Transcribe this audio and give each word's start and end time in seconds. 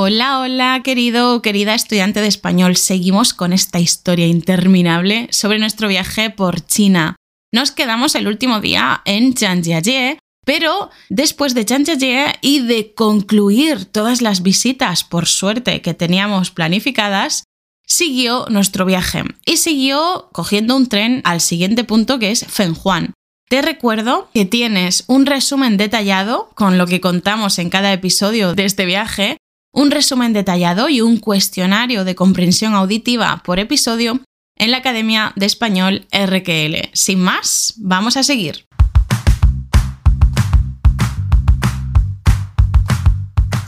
Hola, 0.00 0.38
hola, 0.38 0.80
querido 0.84 1.34
o 1.34 1.42
querida 1.42 1.74
estudiante 1.74 2.20
de 2.20 2.28
español. 2.28 2.76
Seguimos 2.76 3.34
con 3.34 3.52
esta 3.52 3.80
historia 3.80 4.28
interminable 4.28 5.26
sobre 5.32 5.58
nuestro 5.58 5.88
viaje 5.88 6.30
por 6.30 6.64
China. 6.64 7.16
Nos 7.52 7.72
quedamos 7.72 8.14
el 8.14 8.28
último 8.28 8.60
día 8.60 9.02
en 9.06 9.36
Zhangjiajie, 9.36 10.20
pero 10.46 10.90
después 11.08 11.52
de 11.52 11.64
Zhangjiajie 11.64 12.36
y 12.42 12.60
de 12.60 12.94
concluir 12.94 13.86
todas 13.86 14.22
las 14.22 14.44
visitas, 14.44 15.02
por 15.02 15.26
suerte, 15.26 15.82
que 15.82 15.94
teníamos 15.94 16.52
planificadas, 16.52 17.42
siguió 17.84 18.46
nuestro 18.50 18.84
viaje 18.84 19.24
y 19.46 19.56
siguió 19.56 20.28
cogiendo 20.32 20.76
un 20.76 20.86
tren 20.86 21.22
al 21.24 21.40
siguiente 21.40 21.82
punto 21.82 22.20
que 22.20 22.30
es 22.30 22.46
Fenhuan. 22.46 23.14
Te 23.48 23.62
recuerdo 23.62 24.30
que 24.32 24.44
tienes 24.44 25.02
un 25.08 25.26
resumen 25.26 25.76
detallado 25.76 26.50
con 26.54 26.78
lo 26.78 26.86
que 26.86 27.00
contamos 27.00 27.58
en 27.58 27.68
cada 27.68 27.92
episodio 27.92 28.54
de 28.54 28.64
este 28.64 28.86
viaje, 28.86 29.38
un 29.78 29.92
resumen 29.92 30.32
detallado 30.32 30.88
y 30.88 31.00
un 31.02 31.18
cuestionario 31.18 32.04
de 32.04 32.16
comprensión 32.16 32.74
auditiva 32.74 33.42
por 33.44 33.60
episodio 33.60 34.20
en 34.56 34.72
la 34.72 34.78
Academia 34.78 35.32
de 35.36 35.46
Español 35.46 36.04
RQL. 36.10 36.90
Sin 36.94 37.20
más, 37.20 37.74
vamos 37.76 38.16
a 38.16 38.24
seguir. 38.24 38.66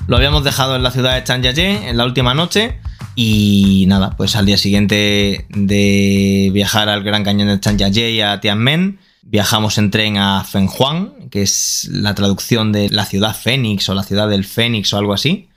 Lo 0.09 0.17
habíamos 0.17 0.43
dejado 0.43 0.75
en 0.75 0.83
la 0.83 0.91
ciudad 0.91 1.15
de 1.15 1.23
Changjiajie 1.23 1.89
en 1.89 1.97
la 1.97 2.05
última 2.05 2.35
noche 2.35 2.81
y 3.15 3.85
nada, 3.87 4.17
pues 4.17 4.35
al 4.35 4.47
día 4.47 4.59
siguiente 4.59 5.47
de 5.49 6.51
viajar 6.53 6.89
al 6.89 7.05
Gran 7.05 7.23
Cañón 7.23 7.47
de 7.47 7.61
Changjiajie 7.61 8.11
y 8.11 8.21
a 8.21 8.41
Tianmen, 8.41 8.99
Viajamos 9.23 9.79
en 9.79 9.93
tren 9.93 10.17
a 10.17 10.43
Fenhuang, 10.43 11.29
que 11.31 11.43
es 11.43 11.89
la 11.93 12.17
traducción 12.17 12.73
de 12.73 12.89
la 12.89 13.05
ciudad 13.05 13.37
Fénix 13.37 13.89
o 13.89 13.95
la 13.95 14.03
ciudad 14.03 14.29
del 14.29 14.45
Fénix 14.45 14.93
o 14.93 14.99
algo 14.99 15.13
así, 15.13 15.50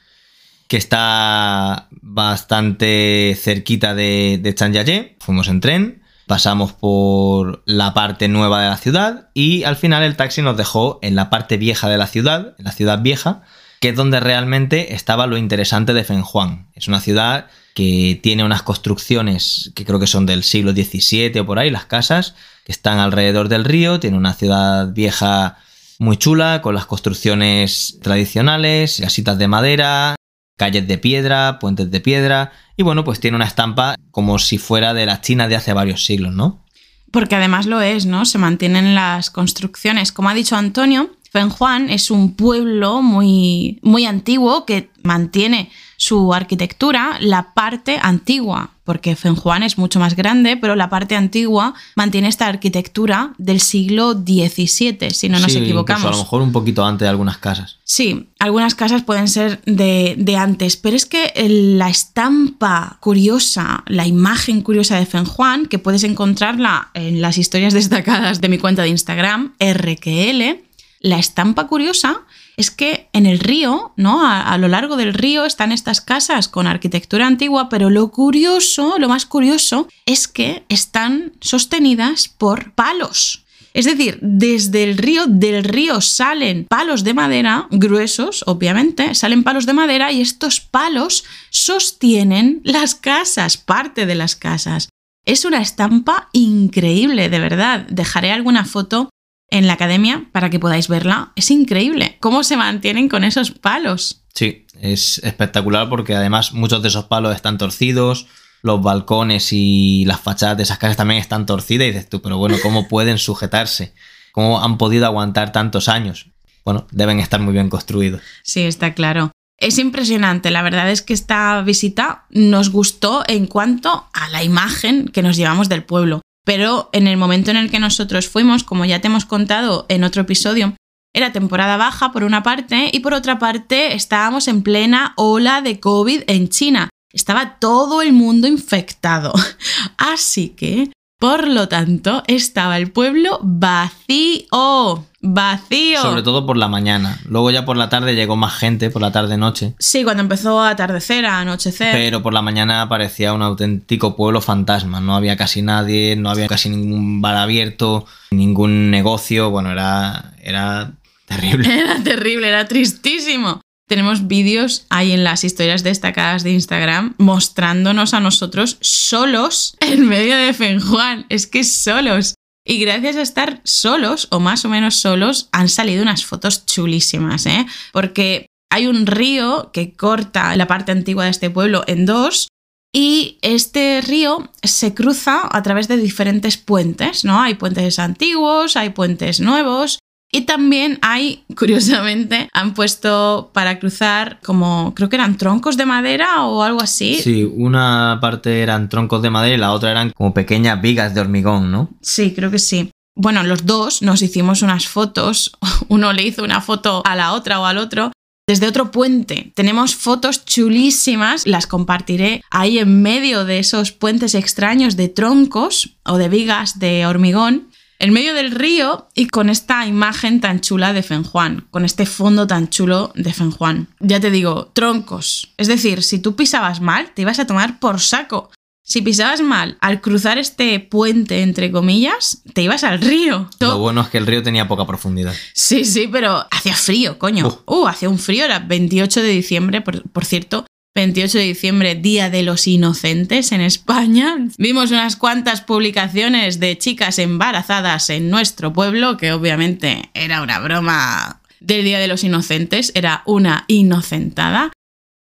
que 0.74 0.78
está 0.78 1.88
bastante 2.02 3.38
cerquita 3.40 3.94
de, 3.94 4.40
de 4.42 5.16
Fuimos 5.20 5.48
en 5.48 5.62
tren, 5.62 6.02
pasamos 6.26 6.74
por 6.74 7.62
la 7.68 7.94
parte 7.94 8.28
nueva 8.28 8.64
de 8.64 8.70
la 8.70 8.78
ciudad 8.78 9.30
y 9.36 9.66
al 9.66 9.76
final 9.76 10.02
el 10.02 10.16
taxi 10.16 10.42
nos 10.42 10.58
dejó 10.58 10.98
en 11.04 11.14
la 11.14 11.30
parte 11.30 11.58
vieja 11.58 11.90
de 11.90 12.00
la 12.00 12.08
ciudad, 12.08 12.56
en 12.58 12.66
la 12.66 12.72
ciudad 12.72 13.04
vieja, 13.04 13.44
que 13.82 13.90
es 13.90 13.96
donde 13.96 14.20
realmente 14.20 14.96
estaba 14.96 15.28
lo 15.28 15.38
interesante 15.38 15.94
de 15.94 16.04
Fenhuang. 16.04 16.72
Es 16.74 16.88
una 16.88 17.02
ciudad 17.02 17.52
que 17.76 18.20
tiene 18.24 18.44
unas 18.44 18.64
construcciones 18.64 19.74
que 19.76 19.86
creo 19.86 20.00
que 20.00 20.08
son 20.08 20.26
del 20.26 20.42
siglo 20.42 20.72
XVII 20.72 21.40
o 21.40 21.46
por 21.46 21.60
ahí, 21.60 21.70
las 21.70 21.86
casas, 21.86 22.34
que 22.66 22.72
están 22.72 22.98
alrededor 22.98 23.48
del 23.48 23.64
río, 23.64 24.00
tiene 24.00 24.18
una 24.18 24.34
ciudad 24.34 24.92
vieja 24.92 25.56
muy 26.00 26.18
chula, 26.18 26.64
con 26.64 26.74
las 26.74 26.88
construcciones 26.88 28.00
tradicionales, 28.02 29.00
casitas 29.00 29.38
de 29.38 29.48
madera, 29.48 30.16
calles 30.64 30.88
de 30.88 30.98
piedra, 30.98 31.60
puentes 31.60 31.92
de 31.92 32.00
piedra, 32.00 32.54
y 32.78 32.84
bueno, 32.84 33.04
pues 33.04 33.20
tiene 33.20 33.36
una 33.36 33.48
estampa 33.48 33.96
como 34.12 34.40
si 34.40 34.58
fuera 34.58 34.94
de 34.94 35.06
la 35.06 35.20
China 35.20 35.50
de 35.50 35.58
hace 35.58 35.74
varios 35.74 36.06
siglos, 36.06 36.34
¿no? 36.34 36.64
Porque 37.12 37.36
además 37.36 37.66
lo 37.66 37.82
es, 37.82 38.06
¿no? 38.06 38.24
Se 38.24 38.38
mantienen 38.38 38.96
las 38.96 39.30
construcciones. 39.30 40.14
Como 40.14 40.30
ha 40.30 40.34
dicho 40.34 40.56
Antonio, 40.56 41.12
Fenjuan 41.34 41.90
es 41.90 42.12
un 42.12 42.36
pueblo 42.36 43.02
muy, 43.02 43.80
muy 43.82 44.06
antiguo 44.06 44.68
que 44.68 44.92
mantiene 45.02 45.72
su 45.98 46.32
arquitectura, 46.32 47.18
la 47.22 47.54
parte 47.56 47.98
antigua, 48.00 48.70
porque 48.84 49.16
Fenjuan 49.16 49.64
es 49.64 49.80
mucho 49.80 50.00
más 50.00 50.16
grande, 50.16 50.58
pero 50.58 50.76
la 50.76 50.92
parte 50.92 51.16
antigua 51.16 51.74
mantiene 51.96 52.28
esta 52.28 52.46
arquitectura 52.46 53.34
del 53.40 53.62
siglo 53.62 54.14
XVII, 54.14 55.10
si 55.10 55.28
no 55.28 55.40
nos 55.40 55.56
equivocamos. 55.56 56.06
A 56.06 56.12
lo 56.12 56.18
mejor 56.20 56.44
un 56.44 56.52
poquito 56.52 56.86
antes 56.86 57.08
de 57.08 57.10
algunas 57.10 57.40
casas. 57.40 57.80
Sí, 57.84 58.30
algunas 58.38 58.76
casas 58.76 59.02
pueden 59.02 59.28
ser 59.28 59.60
de, 59.66 60.14
de 60.20 60.38
antes, 60.38 60.78
pero 60.78 60.96
es 60.96 61.08
que 61.08 61.34
la 61.48 61.90
estampa 61.90 62.98
curiosa, 63.00 63.84
la 63.88 64.06
imagen 64.06 64.62
curiosa 64.62 65.00
de 65.00 65.08
Fenjuan, 65.08 65.66
que 65.66 65.80
puedes 65.80 66.04
encontrarla 66.04 66.92
en 66.94 67.22
las 67.22 67.40
historias 67.40 67.74
destacadas 67.74 68.40
de 68.40 68.50
mi 68.50 68.60
cuenta 68.60 68.84
de 68.84 68.90
Instagram, 68.90 69.54
RQL, 69.60 70.63
la 71.04 71.20
estampa 71.20 71.68
curiosa 71.68 72.22
es 72.56 72.72
que 72.72 73.10
en 73.14 73.26
el 73.26 73.40
río, 73.40 73.94
¿no? 73.98 74.26
A, 74.26 74.58
lo 74.58 74.70
largo 74.70 74.96
del 74.96 75.14
río 75.14 75.46
están 75.46 75.72
estas 75.72 76.02
casas 76.02 76.48
con 76.48 76.66
arquitectura 76.66 77.28
antigua, 77.28 77.68
pero 77.70 77.90
lo 77.90 78.10
curioso, 78.10 78.98
lo 79.00 79.10
más 79.10 79.26
curioso, 79.26 79.88
es 80.06 80.28
que 80.28 80.64
están 80.70 81.34
sostenidas 81.42 82.30
por 82.30 82.74
palos. 82.74 83.44
Es 83.74 83.86
decir, 83.86 84.20
desde 84.22 84.84
el 84.84 84.98
río, 84.98 85.26
del 85.28 85.64
río 85.64 86.00
salen 86.00 86.66
palos 86.70 87.04
de 87.04 87.16
madera, 87.16 87.68
gruesos, 87.72 88.44
obviamente, 88.48 89.14
salen 89.16 89.44
palos 89.44 89.66
de 89.66 89.74
madera 89.74 90.12
y 90.12 90.22
estos 90.22 90.62
palos 90.62 91.26
sostienen 91.50 92.62
las 92.64 92.96
casas, 92.96 93.58
parte 93.58 94.06
de 94.06 94.16
las 94.16 94.36
casas. 94.36 94.90
Es 95.26 95.44
una 95.44 95.62
estampa 95.62 96.30
increíble, 96.34 97.30
de 97.30 97.40
verdad. 97.40 97.88
Dejaré 97.90 98.32
alguna 98.32 98.64
foto 98.64 99.10
en 99.50 99.68
la 99.68 99.74
academia 99.74 100.26
para 100.32 100.50
que 100.50 100.60
podáis 100.60 100.88
verla. 100.88 101.32
Es 101.36 101.52
increíble 101.52 102.18
cómo 102.20 102.44
se 102.44 102.58
mantienen 102.58 103.10
con 103.10 103.24
esos 103.24 103.52
palos. 103.52 104.24
Sí, 104.34 104.66
es 104.82 105.20
espectacular 105.20 105.90
porque 105.90 106.16
además 106.16 106.54
muchos 106.54 106.82
de 106.82 106.88
esos 106.88 107.06
palos 107.06 107.36
están 107.36 107.58
torcidos, 107.58 108.28
los 108.64 108.82
balcones 108.82 109.50
y 109.52 110.06
las 110.06 110.22
fachadas 110.22 110.58
de 110.58 110.64
esas 110.64 110.80
casas 110.80 110.98
también 110.98 111.20
están 111.20 111.46
torcidas 111.46 111.88
y 111.88 111.92
dices 111.92 112.10
tú, 112.10 112.22
pero 112.22 112.38
bueno, 112.38 112.58
¿cómo 112.64 112.88
pueden 112.88 113.18
sujetarse? 113.18 113.94
¿Cómo 114.32 114.64
han 114.64 114.78
podido 114.78 115.06
aguantar 115.06 115.52
tantos 115.52 115.88
años? 115.88 116.32
Bueno, 116.66 116.88
deben 116.92 117.20
estar 117.20 117.40
muy 117.40 117.54
bien 117.54 117.70
construidos. 117.70 118.22
Sí, 118.42 118.62
está 118.62 118.94
claro. 118.94 119.32
Es 119.60 119.78
impresionante, 119.78 120.50
la 120.50 120.62
verdad 120.62 120.90
es 120.90 121.02
que 121.02 121.14
esta 121.14 121.62
visita 121.62 122.26
nos 122.32 122.70
gustó 122.70 123.24
en 123.28 123.46
cuanto 123.46 124.08
a 124.12 124.30
la 124.30 124.44
imagen 124.44 125.08
que 125.08 125.22
nos 125.22 125.38
llevamos 125.38 125.70
del 125.70 125.84
pueblo. 125.84 126.22
Pero 126.46 126.90
en 126.92 127.08
el 127.08 127.18
momento 127.18 127.52
en 127.52 127.58
el 127.58 127.72
que 127.72 127.80
nosotros 127.80 128.28
fuimos, 128.28 128.64
como 128.64 128.86
ya 128.86 129.00
te 129.00 129.08
hemos 129.08 129.26
contado 129.26 129.86
en 129.90 130.04
otro 130.04 130.24
episodio, 130.24 130.76
era 131.14 131.32
temporada 131.32 131.78
baja 131.78 132.12
por 132.12 132.24
una 132.24 132.44
parte 132.44 132.90
y 132.92 133.00
por 133.00 133.14
otra 133.14 133.40
parte 133.40 133.94
estábamos 133.94 134.48
en 134.48 134.64
plena 134.64 135.14
ola 135.16 135.62
de 135.62 135.80
COVID 135.80 136.24
en 136.28 136.50
China. 136.50 136.90
Estaba 137.14 137.60
todo 137.60 138.02
el 138.02 138.12
mundo 138.12 138.48
infectado. 138.48 139.34
Así 139.98 140.50
que 140.50 140.92
por 141.24 141.48
lo 141.48 141.70
tanto, 141.70 142.22
estaba 142.28 142.76
el 142.76 142.92
pueblo 142.92 143.40
vacío. 143.42 145.06
Vacío. 145.22 146.02
Sobre 146.02 146.22
todo 146.22 146.46
por 146.46 146.58
la 146.58 146.68
mañana. 146.68 147.18
Luego 147.30 147.50
ya 147.50 147.64
por 147.64 147.78
la 147.78 147.88
tarde 147.88 148.14
llegó 148.14 148.36
más 148.36 148.54
gente, 148.56 148.90
por 148.90 149.02
la 149.02 149.14
tarde-noche. 149.14 149.74
Sí, 149.80 150.04
cuando 150.04 150.22
empezó 150.22 150.60
a 150.60 150.72
atardecer, 150.72 151.26
a 151.26 151.40
anochecer. 151.40 151.94
Pero 151.94 152.22
por 152.22 152.34
la 152.34 152.42
mañana 152.42 152.90
parecía 152.90 153.32
un 153.32 153.42
auténtico 153.42 154.18
pueblo 154.18 154.42
fantasma. 154.42 155.00
No 155.00 155.16
había 155.16 155.38
casi 155.38 155.62
nadie, 155.62 156.18
no 156.18 156.30
había 156.30 156.50
casi 156.50 156.68
ningún 156.68 157.22
bar 157.22 157.38
abierto, 157.38 158.06
ningún 158.32 158.92
negocio. 158.92 159.50
Bueno, 159.50 159.72
era, 159.72 160.34
era 160.44 160.92
terrible. 161.26 161.74
Era 161.80 162.04
terrible, 162.04 162.50
era 162.50 162.68
tristísimo. 162.68 163.62
Tenemos 163.88 164.28
vídeos 164.28 164.86
ahí 164.90 165.12
en 165.12 165.24
las 165.24 165.44
historias 165.44 165.84
destacadas 165.84 166.44
de 166.44 166.52
Instagram 166.52 167.16
mostrándonos 167.18 168.14
a 168.14 168.20
nosotros 168.20 168.78
solos 168.82 169.76
en 169.82 170.08
medio 170.08 170.38
de 170.38 170.54
Fenjuan. 170.54 171.26
Es 171.30 171.48
que 171.48 171.64
solos. 171.64 172.36
Y 172.66 172.80
gracias 172.80 173.18
a 173.18 173.22
estar 173.22 173.62
solos, 173.66 174.28
o 174.32 174.40
más 174.40 174.64
o 174.64 174.70
menos 174.70 174.96
solos, 174.96 175.50
han 175.52 175.68
salido 175.68 176.02
unas 176.02 176.24
fotos 176.24 176.66
chulísimas, 176.66 177.46
¿eh? 177.46 177.66
Porque 177.92 178.46
hay 178.72 178.88
un 178.88 179.06
río 179.06 179.70
que 179.74 179.94
corta 179.94 180.56
la 180.56 180.66
parte 180.66 180.94
antigua 180.94 181.26
de 181.26 181.32
este 181.32 181.50
pueblo 181.50 181.84
en 181.88 182.06
dos. 182.06 182.48
Y 182.96 183.40
este 183.42 184.02
río 184.02 184.52
se 184.62 184.94
cruza 184.94 185.42
a 185.52 185.62
través 185.64 185.88
de 185.88 185.98
diferentes 185.98 186.58
puentes, 186.58 187.26
¿no? 187.26 187.42
Hay 187.42 187.56
puentes 187.56 188.00
antiguos, 188.00 188.78
hay 188.78 188.92
puentes 188.92 189.40
nuevos, 189.40 190.00
y 190.34 190.42
también 190.42 191.00
hay, 191.02 191.44
curiosamente, 191.56 192.50
han 192.52 192.74
puesto 192.74 193.52
para 193.54 193.80
cruzar 193.80 194.40
como, 194.44 194.94
creo 194.96 195.08
que 195.08 195.16
eran 195.16 195.38
troncos 195.38 195.78
de 195.78 195.86
madera 195.86 196.44
o 196.44 196.64
algo 196.64 196.82
así. 196.82 197.20
Sí, 197.22 197.44
una 197.44 198.18
parte 198.20 198.62
eran 198.62 198.90
troncos 198.90 199.22
de 199.22 199.30
madera 199.30 199.56
y 199.56 199.60
la 199.60 199.72
otra 199.72 199.92
eran 199.92 200.12
como 200.12 200.34
pequeñas 200.34 200.82
vigas 200.82 201.14
de 201.14 201.22
hormigón, 201.22 201.72
¿no? 201.72 201.90
Sí, 202.02 202.34
creo 202.34 202.52
que 202.52 202.60
sí. 202.60 202.92
Bueno, 203.16 203.44
los 203.44 203.68
dos 203.68 204.02
nos 204.02 204.24
hicimos 204.24 204.64
unas 204.64 204.88
fotos, 204.88 205.52
uno 205.88 206.12
le 206.12 206.24
hizo 206.24 206.44
una 206.44 206.62
foto 206.62 207.04
a 207.06 207.16
la 207.16 207.34
otra 207.34 207.60
o 207.60 207.66
al 207.66 207.78
otro, 207.78 208.12
desde 208.48 208.68
otro 208.68 208.92
puente. 208.92 209.54
Tenemos 209.56 209.96
fotos 209.96 210.46
chulísimas, 210.46 211.46
las 211.46 211.68
compartiré 211.68 212.42
ahí 212.50 212.80
en 212.80 213.02
medio 213.02 213.46
de 213.46 213.60
esos 213.60 213.92
puentes 213.92 214.36
extraños 214.36 214.98
de 214.98 215.10
troncos 215.10 215.96
o 216.04 216.18
de 216.18 216.28
vigas 216.28 216.80
de 216.80 217.06
hormigón 217.06 217.70
en 218.00 218.14
medio 218.14 218.34
del 218.34 218.52
río 218.52 219.08
y 219.14 219.28
con 219.28 219.50
esta 219.50 219.86
imagen 219.86 220.42
tan 220.42 220.60
chula 220.62 220.94
de 220.94 221.04
Fenjuan, 221.04 221.68
con 221.72 221.86
este 221.86 222.06
fondo 222.06 222.48
tan 222.48 222.70
chulo 222.70 223.12
de 223.16 223.34
Fenjuan. 223.34 223.88
Ya 224.00 224.20
te 224.20 224.32
digo, 224.32 224.72
troncos. 224.74 225.54
Es 225.58 225.68
decir, 225.68 226.04
si 226.04 226.20
tú 226.20 226.36
pisabas 226.36 226.82
mal, 226.82 227.12
te 227.14 227.22
ibas 227.22 227.40
a 227.40 227.48
tomar 227.48 227.80
por 227.80 228.00
saco. 228.00 228.50
Si 228.86 229.02
pisabas 229.02 229.40
mal 229.42 229.78
al 229.80 230.02
cruzar 230.02 230.38
este 230.38 230.78
puente, 230.82 231.42
entre 231.42 231.72
comillas, 231.72 232.42
te 232.54 232.64
ibas 232.64 232.84
al 232.84 233.00
río. 233.00 233.50
Lo 233.62 233.78
bueno 233.78 234.02
es 234.02 234.10
que 234.10 234.18
el 234.18 234.28
río 234.28 234.44
tenía 234.44 234.68
poca 234.68 234.86
profundidad. 234.86 235.34
Sí, 235.54 235.86
sí, 235.86 236.10
pero 236.12 236.46
hacía 236.52 236.76
frío, 236.76 237.18
coño. 237.18 237.64
Uh, 237.66 237.88
hacía 237.88 238.10
un 238.10 238.20
frío, 238.20 238.44
era 238.44 238.60
28 238.60 239.22
de 239.22 239.30
diciembre, 239.30 239.80
por, 239.80 240.04
por 240.10 240.26
cierto. 240.26 240.66
28 240.96 241.38
de 241.40 241.44
diciembre, 241.46 241.96
Día 241.96 242.30
de 242.30 242.44
los 242.44 242.68
Inocentes 242.68 243.52
en 243.52 243.62
España. 243.62 244.38
Vimos 244.58 244.92
unas 244.92 245.16
cuantas 245.16 245.62
publicaciones 245.62 246.60
de 246.60 246.78
chicas 246.78 247.18
embarazadas 247.18 248.12
en 248.12 248.30
nuestro 248.30 248.74
pueblo, 248.74 249.18
que 249.18 249.34
obviamente 249.34 250.12
era 250.14 250.44
una 250.44 250.60
broma 250.60 251.42
del 251.60 251.84
Día 251.84 252.00
de 252.00 252.08
los 252.08 252.24
Inocentes, 252.24 252.92
era 252.94 253.24
una 253.26 253.66
inocentada. 253.68 254.72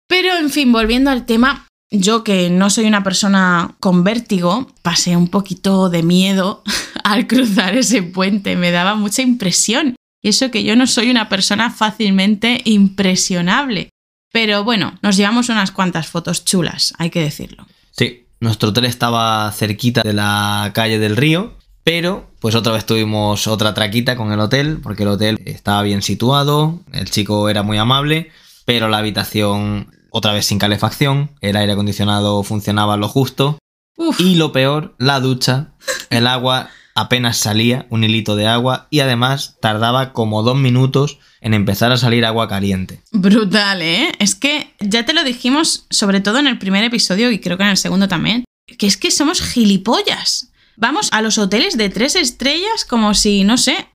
Pero, 0.08 0.36
en 0.36 0.50
fin, 0.50 0.72
volviendo 0.72 1.10
al 1.10 1.24
tema, 1.24 1.68
yo 1.92 2.24
que 2.24 2.50
no 2.50 2.68
soy 2.68 2.86
una 2.86 3.04
persona 3.04 3.76
con 3.78 4.02
vértigo, 4.02 4.72
pasé 4.82 5.16
un 5.16 5.28
poquito 5.28 5.88
de 5.88 6.02
miedo 6.02 6.64
al 7.04 7.28
cruzar 7.28 7.76
ese 7.76 8.02
puente, 8.02 8.56
me 8.56 8.72
daba 8.72 8.96
mucha 8.96 9.22
impresión. 9.22 9.94
Y 10.20 10.30
eso 10.30 10.50
que 10.50 10.64
yo 10.64 10.74
no 10.74 10.88
soy 10.88 11.10
una 11.10 11.28
persona 11.28 11.70
fácilmente 11.70 12.60
impresionable. 12.64 13.90
Pero 14.32 14.64
bueno, 14.64 14.94
nos 15.02 15.16
llevamos 15.16 15.48
unas 15.48 15.72
cuantas 15.72 16.06
fotos 16.06 16.44
chulas, 16.44 16.94
hay 16.98 17.10
que 17.10 17.20
decirlo. 17.20 17.66
Sí, 17.90 18.26
nuestro 18.38 18.70
hotel 18.70 18.84
estaba 18.84 19.50
cerquita 19.52 20.02
de 20.02 20.12
la 20.12 20.70
calle 20.74 20.98
del 20.98 21.16
río, 21.16 21.56
pero 21.84 22.30
pues 22.40 22.54
otra 22.54 22.72
vez 22.72 22.86
tuvimos 22.86 23.46
otra 23.46 23.74
traquita 23.74 24.16
con 24.16 24.32
el 24.32 24.40
hotel, 24.40 24.78
porque 24.82 25.02
el 25.02 25.10
hotel 25.10 25.40
estaba 25.44 25.82
bien 25.82 26.02
situado, 26.02 26.80
el 26.92 27.10
chico 27.10 27.48
era 27.48 27.62
muy 27.62 27.78
amable, 27.78 28.30
pero 28.64 28.88
la 28.88 28.98
habitación 28.98 29.90
otra 30.10 30.32
vez 30.32 30.46
sin 30.46 30.58
calefacción, 30.58 31.30
el 31.40 31.56
aire 31.56 31.72
acondicionado 31.72 32.42
funcionaba 32.42 32.96
lo 32.96 33.08
justo, 33.08 33.58
Uf, 33.96 34.20
y 34.20 34.36
lo 34.36 34.52
peor, 34.52 34.94
la 34.98 35.20
ducha, 35.20 35.72
el 36.10 36.26
agua 36.26 36.70
apenas 37.00 37.38
salía, 37.38 37.86
un 37.90 38.04
hilito 38.04 38.36
de 38.36 38.46
agua, 38.46 38.86
y 38.90 39.00
además 39.00 39.56
tardaba 39.60 40.12
como 40.12 40.42
dos 40.42 40.56
minutos 40.56 41.18
en 41.40 41.54
empezar 41.54 41.92
a 41.92 41.96
salir 41.96 42.24
agua 42.24 42.48
caliente. 42.48 43.02
brutal, 43.12 43.82
¿eh? 43.82 44.12
Es 44.18 44.34
que 44.34 44.74
ya 44.80 45.04
te 45.04 45.12
lo 45.12 45.24
dijimos, 45.24 45.86
sobre 45.90 46.20
todo 46.20 46.38
en 46.38 46.46
el 46.46 46.58
primer 46.58 46.84
episodio 46.84 47.30
y 47.30 47.40
creo 47.40 47.56
que 47.56 47.64
en 47.64 47.70
el 47.70 47.76
segundo 47.76 48.08
también, 48.08 48.44
que 48.78 48.86
es 48.86 48.96
que 48.96 49.10
somos 49.10 49.40
gilipollas. 49.40 50.52
Vamos 50.76 51.08
a 51.12 51.22
los 51.22 51.38
hoteles 51.38 51.76
de 51.76 51.90
tres 51.90 52.16
estrellas 52.16 52.84
como 52.88 53.14
si, 53.14 53.44
no 53.44 53.56
sé, 53.56 53.88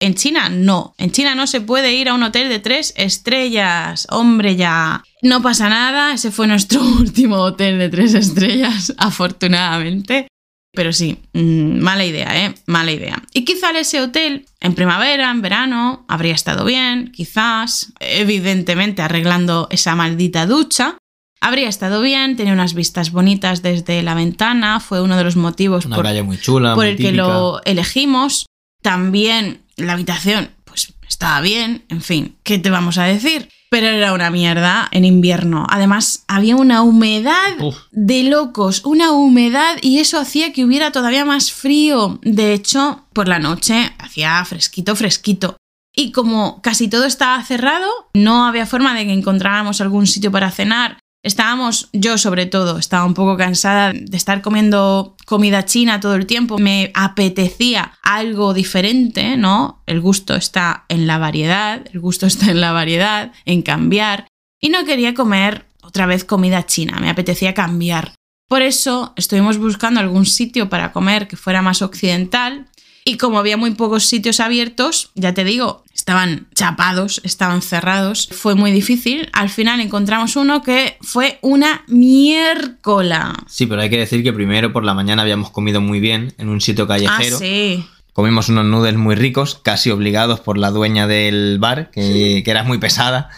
en 0.00 0.14
China 0.14 0.48
no. 0.48 0.94
En 0.98 1.10
China 1.10 1.34
no 1.34 1.46
se 1.46 1.60
puede 1.60 1.94
ir 1.94 2.08
a 2.08 2.14
un 2.14 2.22
hotel 2.22 2.48
de 2.48 2.60
tres 2.60 2.94
estrellas. 2.96 4.06
Hombre, 4.10 4.54
ya. 4.56 5.02
No 5.22 5.42
pasa 5.42 5.68
nada. 5.68 6.12
Ese 6.12 6.30
fue 6.30 6.46
nuestro 6.46 6.80
último 6.98 7.36
hotel 7.36 7.78
de 7.78 7.88
tres 7.88 8.14
estrellas, 8.14 8.94
afortunadamente. 8.96 10.28
Pero 10.72 10.92
sí, 10.92 11.18
mm, 11.32 11.78
mala 11.78 12.04
idea, 12.04 12.44
¿eh? 12.44 12.54
Mala 12.66 12.92
idea. 12.92 13.22
Y 13.32 13.44
quizá 13.44 13.70
ese 13.70 14.00
hotel, 14.00 14.46
en 14.60 14.74
primavera, 14.74 15.30
en 15.30 15.42
verano, 15.42 16.04
habría 16.08 16.34
estado 16.34 16.64
bien, 16.64 17.10
quizás, 17.12 17.92
evidentemente 18.00 19.02
arreglando 19.02 19.68
esa 19.70 19.94
maldita 19.94 20.46
ducha. 20.46 20.96
Habría 21.40 21.68
estado 21.68 22.00
bien, 22.00 22.36
tenía 22.36 22.52
unas 22.52 22.74
vistas 22.74 23.12
bonitas 23.12 23.62
desde 23.62 24.02
la 24.02 24.14
ventana, 24.14 24.80
fue 24.80 25.00
uno 25.00 25.16
de 25.16 25.24
los 25.24 25.36
motivos 25.36 25.86
Una 25.86 25.96
por, 25.96 26.24
muy 26.24 26.38
chula, 26.38 26.74
por 26.74 26.84
muy 26.84 26.92
el 26.92 26.96
que 26.96 27.12
lo 27.12 27.62
elegimos. 27.64 28.46
También 28.82 29.62
la 29.76 29.94
habitación, 29.94 30.50
pues 30.64 30.92
estaba 31.08 31.40
bien, 31.40 31.84
en 31.88 32.02
fin, 32.02 32.36
¿qué 32.42 32.58
te 32.58 32.70
vamos 32.70 32.98
a 32.98 33.04
decir? 33.04 33.48
Pero 33.70 33.86
era 33.86 34.12
una 34.12 34.30
mierda 34.30 34.88
en 34.90 35.04
invierno. 35.04 35.66
Además, 35.68 36.24
había 36.26 36.56
una 36.56 36.82
humedad 36.82 37.60
Uf. 37.60 37.76
de 37.90 38.24
locos, 38.24 38.82
una 38.84 39.12
humedad 39.12 39.76
y 39.82 39.98
eso 39.98 40.18
hacía 40.18 40.52
que 40.52 40.64
hubiera 40.64 40.90
todavía 40.90 41.24
más 41.24 41.52
frío. 41.52 42.18
De 42.22 42.54
hecho, 42.54 43.06
por 43.12 43.28
la 43.28 43.38
noche 43.38 43.92
hacía 43.98 44.44
fresquito, 44.44 44.96
fresquito. 44.96 45.56
Y 45.94 46.12
como 46.12 46.62
casi 46.62 46.88
todo 46.88 47.04
estaba 47.04 47.42
cerrado, 47.42 47.88
no 48.14 48.46
había 48.46 48.66
forma 48.66 48.94
de 48.94 49.04
que 49.04 49.12
encontráramos 49.12 49.80
algún 49.80 50.06
sitio 50.06 50.30
para 50.30 50.50
cenar. 50.50 50.98
Estábamos, 51.22 51.88
yo 51.92 52.16
sobre 52.16 52.46
todo, 52.46 52.78
estaba 52.78 53.04
un 53.04 53.14
poco 53.14 53.36
cansada 53.36 53.92
de 53.92 54.16
estar 54.16 54.40
comiendo 54.40 55.16
comida 55.26 55.64
china 55.64 56.00
todo 56.00 56.14
el 56.14 56.26
tiempo. 56.26 56.58
Me 56.58 56.92
apetecía 56.94 57.98
algo 58.02 58.54
diferente, 58.54 59.36
¿no? 59.36 59.82
El 59.86 60.00
gusto 60.00 60.36
está 60.36 60.84
en 60.88 61.06
la 61.06 61.18
variedad, 61.18 61.84
el 61.92 62.00
gusto 62.00 62.26
está 62.26 62.50
en 62.50 62.60
la 62.60 62.72
variedad, 62.72 63.32
en 63.44 63.62
cambiar. 63.62 64.28
Y 64.60 64.68
no 64.68 64.84
quería 64.84 65.14
comer 65.14 65.66
otra 65.82 66.06
vez 66.06 66.24
comida 66.24 66.66
china, 66.66 66.98
me 67.00 67.10
apetecía 67.10 67.52
cambiar. 67.52 68.14
Por 68.48 68.62
eso 68.62 69.12
estuvimos 69.16 69.58
buscando 69.58 70.00
algún 70.00 70.24
sitio 70.24 70.68
para 70.68 70.92
comer 70.92 71.28
que 71.28 71.36
fuera 71.36 71.62
más 71.62 71.82
occidental. 71.82 72.68
Y 73.04 73.16
como 73.16 73.38
había 73.38 73.56
muy 73.56 73.72
pocos 73.72 74.04
sitios 74.04 74.40
abiertos, 74.40 75.10
ya 75.14 75.34
te 75.34 75.44
digo, 75.44 75.82
estaban 76.08 76.46
chapados, 76.54 77.20
estaban 77.22 77.60
cerrados, 77.60 78.30
fue 78.32 78.54
muy 78.54 78.72
difícil. 78.72 79.28
Al 79.34 79.50
final 79.50 79.78
encontramos 79.80 80.36
uno 80.36 80.62
que 80.62 80.96
fue 81.02 81.38
una 81.42 81.84
miércola. 81.86 83.34
Sí, 83.46 83.66
pero 83.66 83.82
hay 83.82 83.90
que 83.90 83.98
decir 83.98 84.22
que 84.22 84.32
primero 84.32 84.72
por 84.72 84.84
la 84.84 84.94
mañana 84.94 85.20
habíamos 85.20 85.50
comido 85.50 85.82
muy 85.82 86.00
bien 86.00 86.32
en 86.38 86.48
un 86.48 86.62
sitio 86.62 86.84
Ah, 86.84 86.88
callejero. 86.88 87.36
sí. 87.38 87.84
Comimos 88.14 88.48
unos 88.48 88.64
noodles 88.64 88.96
muy 88.96 89.14
ricos, 89.16 89.60
casi 89.62 89.90
obligados 89.90 90.40
por 90.40 90.56
la 90.56 90.70
dueña 90.70 91.06
del 91.06 91.58
bar, 91.60 91.90
que, 91.92 92.40
que 92.42 92.50
era 92.50 92.64
muy 92.64 92.78
pesada. 92.78 93.28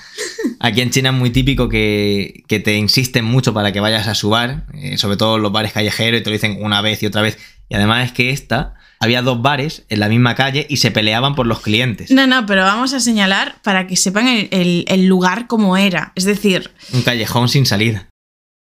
Aquí 0.61 0.81
en 0.81 0.91
China 0.91 1.09
es 1.11 1.17
muy 1.17 1.31
típico 1.31 1.69
que, 1.69 2.45
que 2.47 2.61
te 2.61 2.77
insisten 2.77 3.25
mucho 3.25 3.53
para 3.53 3.73
que 3.73 3.81
vayas 3.81 4.07
a 4.07 4.15
su 4.15 4.31
bar, 4.31 4.65
eh, 4.75 4.97
sobre 4.97 5.17
todo 5.19 5.39
los 5.39 5.51
bares 5.53 5.73
callejeros, 5.73 6.21
y 6.21 6.23
te 6.23 6.31
lo 6.31 6.35
dicen 6.35 6.57
una 6.61 6.81
vez 6.83 7.03
y 7.03 7.07
otra 7.07 7.21
vez. 7.21 7.37
Y 7.71 7.75
además 7.77 8.05
es 8.05 8.13
que 8.13 8.29
esta, 8.31 8.75
había 9.01 9.23
dos 9.23 9.41
bares 9.41 9.85
en 9.89 10.01
la 10.01 10.09
misma 10.09 10.35
calle 10.35 10.67
y 10.69 10.77
se 10.77 10.91
peleaban 10.91 11.35
por 11.35 11.47
los 11.47 11.61
clientes. 11.61 12.11
No, 12.11 12.27
no, 12.27 12.45
pero 12.45 12.65
vamos 12.65 12.93
a 12.93 13.01
señalar 13.01 13.55
para 13.63 13.87
que 13.87 13.97
sepan 13.97 14.29
el, 14.29 14.49
el- 14.51 14.85
el 14.89 15.07
lugar 15.07 15.47
como 15.47 15.79
era. 15.79 16.13
Es 16.17 16.25
decir, 16.25 16.71
Un 16.93 17.01
callejón 17.03 17.49
sin 17.49 17.65
salida. 17.65 18.09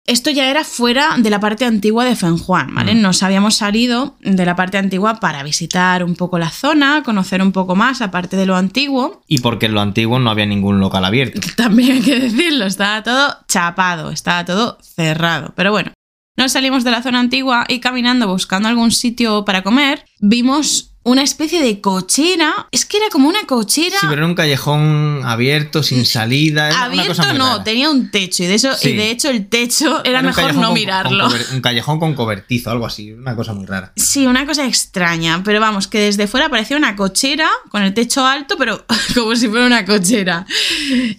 esto 0.06 0.30
ya 0.30 0.50
era 0.50 0.64
fuera 0.64 1.16
de 1.18 1.30
la 1.30 1.38
parte 1.40 1.64
antigua 1.64 2.04
de 2.04 2.16
Fenjuan, 2.16 2.74
¿vale? 2.74 2.94
Mm. 2.94 3.00
Nos 3.02 3.22
habíamos 3.22 3.54
salido 3.56 4.16
de 4.20 4.44
la 4.44 4.56
parte 4.56 4.76
antigua 4.78 5.20
para 5.20 5.42
visitar 5.42 6.02
un 6.02 6.14
poco 6.16 6.38
la 6.38 6.50
zona, 6.50 7.02
conocer 7.04 7.40
un 7.42 7.52
poco 7.52 7.74
más, 7.76 8.00
aparte 8.02 8.36
de 8.36 8.44
lo 8.46 8.56
antiguo. 8.56 9.22
Y 9.28 9.38
porque 9.38 9.66
en 9.66 9.74
lo 9.74 9.80
antiguo 9.82 10.18
no 10.18 10.30
había 10.30 10.46
ningún 10.46 10.80
local 10.80 11.04
abierto. 11.04 11.40
También 11.56 11.92
hay 11.92 12.02
que 12.02 12.18
decirlo, 12.20 12.66
estaba 12.66 13.02
todo 13.02 13.36
chapado, 13.48 14.10
estaba 14.10 14.44
todo 14.44 14.78
cerrado. 14.82 15.52
Pero 15.56 15.70
bueno, 15.72 15.92
nos 16.36 16.52
salimos 16.52 16.84
de 16.84 16.90
la 16.90 17.02
zona 17.02 17.20
antigua 17.20 17.64
y 17.68 17.80
caminando 17.80 18.26
buscando 18.28 18.68
algún 18.68 18.90
sitio 18.90 19.44
para 19.44 19.62
comer, 19.62 20.04
vimos 20.20 20.90
una 21.06 21.22
especie 21.22 21.60
de 21.62 21.82
cochera. 21.82 22.66
Es 22.72 22.86
que 22.86 22.96
era 22.96 23.06
como 23.12 23.28
una 23.28 23.42
cochera. 23.46 23.90
Sí, 24.00 24.06
pero 24.08 24.22
era 24.22 24.26
un 24.26 24.34
callejón 24.34 25.20
abierto, 25.22 25.82
sin 25.82 26.06
salida. 26.06 26.68
era 26.68 26.76
una 26.76 26.84
Abierto 26.86 27.08
cosa 27.08 27.32
no, 27.34 27.46
rara. 27.52 27.64
tenía 27.64 27.90
un 27.90 28.10
techo 28.10 28.42
y 28.42 28.46
de 28.46 28.54
eso 28.54 28.72
Sí. 28.74 28.88
y 28.88 28.96
de 28.96 29.10
hecho 29.10 29.28
el 29.28 29.46
techo 29.48 30.02
era, 30.04 30.22
mejor 30.22 30.54
no 30.54 30.68
con- 30.68 30.74
mirarlo. 30.74 31.28
con 31.28 31.38
un 31.52 31.60
callejón 31.60 32.00
con 32.00 32.14
cobertizo, 32.14 32.70
algo 32.70 32.86
así. 32.86 33.12
Una 33.12 33.36
cosa 33.36 33.52
muy 33.52 33.66
rara. 33.66 33.92
Sí, 33.96 34.26
una 34.26 34.46
cosa 34.46 34.66
extraña, 34.66 35.42
pero 35.44 35.60
vamos, 35.60 35.88
que 35.88 35.98
desde 36.00 36.26
fuera 36.26 36.48
parecía 36.48 36.78
una 36.78 36.96
cochera 36.96 37.50
con 37.68 37.82
el 37.82 37.92
techo 37.92 38.24
alto, 38.26 38.56
pero 38.58 38.84
como 39.14 39.36
si 39.36 39.46
fuera 39.48 39.66
una 39.66 39.84
cochera. 39.84 40.46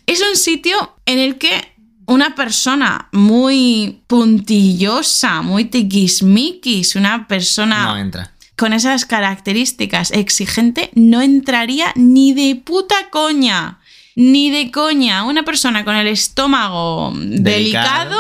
Es 0.08 0.20
un 0.28 0.36
sitio 0.36 0.96
en 1.06 1.20
el 1.20 1.38
que 1.38 1.75
una 2.08 2.36
persona 2.36 3.10
muy 3.12 4.02
puntillosa, 4.08 5.42
muy 5.42 5.66
tiquismiquis, 5.66 6.96
una 6.96 7.28
persona 7.28 7.86
No 7.86 7.98
entra. 7.98 8.32
con 8.56 8.74
esas 8.74 9.06
características 9.06 10.12
exigente, 10.12 10.92
no 10.96 11.22
entraría 11.22 11.92
ni 11.96 12.34
de 12.34 12.56
puta 12.56 13.10
coña. 13.12 13.80
Ni 14.18 14.50
de 14.50 14.72
coña. 14.72 15.26
Una 15.26 15.44
persona 15.44 15.84
con 15.84 15.96
el 15.98 16.08
estómago 16.08 17.12
delicado, 17.16 17.42
Delicado. 17.44 18.18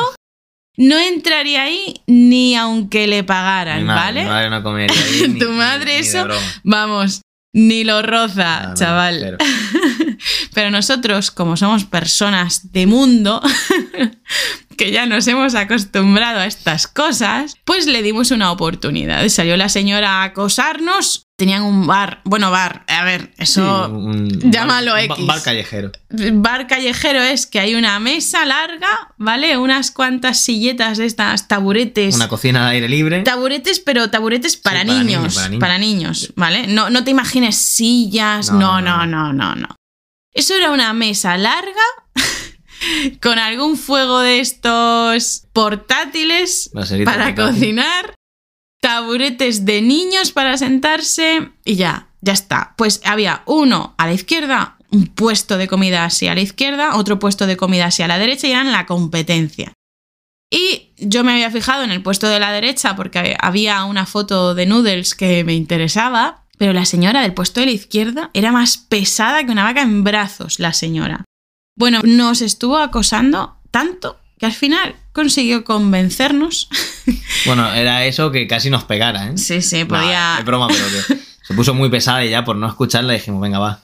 no 0.77 0.97
entraría 0.97 1.63
ahí 1.63 2.01
ni 2.05 2.55
aunque 2.55 3.07
le 3.07 3.23
pagaran, 3.23 3.79
Mi 3.79 3.85
madre, 3.85 4.01
¿vale? 4.01 4.23
mi 4.23 4.29
madre 4.29 4.49
no 4.49 4.61
comería 4.63 5.01
ahí, 5.01 5.27
ni- 5.29 5.39
tu 5.39 5.49
madre 5.51 6.01
ni 6.01 6.05
eso, 6.07 6.27
vamos, 6.63 7.21
ni 7.53 7.85
lo 7.85 8.01
roza, 8.01 8.73
chaval. 8.75 9.37
Pero 10.55 10.71
nosotros, 10.71 11.29
como 11.31 11.55
somos 11.57 11.83
personas 11.83 12.71
de 12.71 12.87
mundo, 12.87 13.41
que 14.77 14.91
ya 14.91 15.05
nos 15.05 15.27
hemos 15.27 15.53
acostumbrado 15.55 16.39
a 16.39 16.45
estas 16.45 16.87
cosas, 16.87 17.55
pues 17.65 17.85
le 17.87 18.01
dimos 18.01 18.31
una 18.31 18.51
oportunidad. 18.51 19.27
Salió 19.29 19.55
la 19.57 19.69
señora 19.69 20.21
a 20.21 20.23
acosarnos. 20.23 21.21
Tenían 21.37 21.63
un 21.63 21.85
bar, 21.85 22.21
bueno, 22.23 22.49
bar, 22.49 22.85
a 22.87 23.03
ver, 23.03 23.23
Sí, 23.39 23.43
eso... 23.43 23.89
un- 23.89 24.29
llámalo 24.49 24.93
bar- 24.93 25.03
X. 25.03 25.27
Bar 25.27 25.41
callejero. 25.43 25.91
Bar 26.09 26.65
callejero 26.67 27.21
es 27.21 27.45
que 27.45 27.59
hay 27.59 27.75
una 27.75 27.99
mesa 27.99 28.45
larga, 28.45 29.13
¿vale? 29.17 29.57
Unas 29.57 29.91
cuantas 29.91 30.39
silletas 30.39 30.97
de 30.97 31.05
estas, 31.05 31.49
taburetes. 31.49 32.15
Una 32.15 32.29
cocina 32.29 32.63
de 32.69 32.75
aire 32.75 32.87
libre. 32.87 33.21
Taburetes, 33.23 33.81
pero 33.81 34.09
taburetes 34.09 34.55
para, 34.55 34.85
para 34.85 34.93
niños, 35.03 35.35
niños, 35.35 35.59
para 35.59 35.77
niños. 35.77 36.33
¿vale? 36.37 36.67
No, 36.67 36.89
no 36.89 37.03
te 37.03 37.11
imagines 37.11 37.57
sillas, 37.57 38.49
no, 38.53 38.79
no, 38.79 39.05
no, 39.05 39.33
no, 39.33 39.33
no, 39.33 39.55
no. 39.55 39.74
Eso 40.35 40.53
era 40.53 40.71
una 40.71 40.91
mesa 40.93 41.37
larga 41.37 41.81
con 43.21 43.39
algún 43.39 43.77
fuego 43.77 44.19
de 44.19 44.41
estos 44.41 45.47
portátiles 45.53 46.69
para 46.73 47.33
portátil. 47.33 47.35
cocinar, 47.35 48.15
taburetes 48.81 49.63
de 49.63 49.81
niños 49.81 50.33
para 50.33 50.57
sentarse 50.57 51.51
y 51.63 51.75
ya, 51.75 52.09
ya 52.19 52.33
está. 52.33 52.75
Pues 52.77 52.99
había 53.05 53.43
uno 53.45 53.95
a 53.97 54.07
la 54.07 54.13
izquierda, 54.13 54.77
un 54.91 55.07
puesto 55.07 55.57
de 55.57 55.69
comida 55.69 56.03
así 56.03 56.27
a 56.27 56.35
la 56.35 56.41
izquierda, 56.41 56.97
otro 56.97 57.17
puesto 57.17 57.47
de 57.47 57.55
comida 57.55 57.85
así 57.85 58.03
a 58.03 58.07
la 58.09 58.19
derecha 58.19 58.47
y 58.47 58.51
eran 58.51 58.73
la 58.73 58.85
competencia. 58.85 59.71
Y 60.51 60.91
yo 60.97 61.23
me 61.23 61.31
había 61.31 61.49
fijado 61.49 61.83
en 61.83 61.91
el 61.91 62.03
puesto 62.03 62.27
de 62.27 62.41
la 62.41 62.51
derecha 62.51 62.95
porque 62.97 63.37
había 63.39 63.85
una 63.85 64.05
foto 64.05 64.53
de 64.53 64.65
noodles 64.65 65.15
que 65.15 65.45
me 65.45 65.53
interesaba, 65.53 66.44
pero 66.57 66.73
la 66.73 66.85
señora 66.85 67.21
del 67.21 67.33
puesto 67.33 67.59
de 67.59 67.65
la 67.67 67.71
izquierda 67.73 68.29
era 68.33 68.51
más 68.51 68.77
pesada 68.77 69.43
que 69.45 69.51
una 69.51 69.63
vaca 69.63 69.81
en 69.81 70.03
brazos, 70.03 70.59
la 70.59 70.73
señora. 70.73 71.25
Bueno, 71.77 72.01
nos 72.03 72.41
estuvo 72.41 72.77
acosando 72.77 73.57
tanto 73.71 74.19
que 74.39 74.45
al 74.45 74.53
final 74.53 74.95
consiguió 75.13 75.63
convencernos. 75.63 76.69
Bueno, 77.45 77.71
era 77.73 78.03
eso 78.05 78.31
que 78.31 78.47
casi 78.47 78.71
nos 78.71 78.85
pegara, 78.85 79.27
¿eh? 79.27 79.37
Sí, 79.37 79.61
sí, 79.61 79.83
Nah, 79.83 79.87
podía... 79.87 80.35
es 80.39 80.45
broma, 80.45 80.67
pero 80.67 80.85
que 81.07 81.19
se 81.43 81.53
puso 81.53 81.75
muy 81.75 81.89
pesada 81.89 82.25
y 82.25 82.31
ya 82.31 82.43
por 82.43 82.55
no 82.55 82.67
escucharla 82.67 83.13
dijimos, 83.13 83.39
venga, 83.39 83.59
va. 83.59 83.83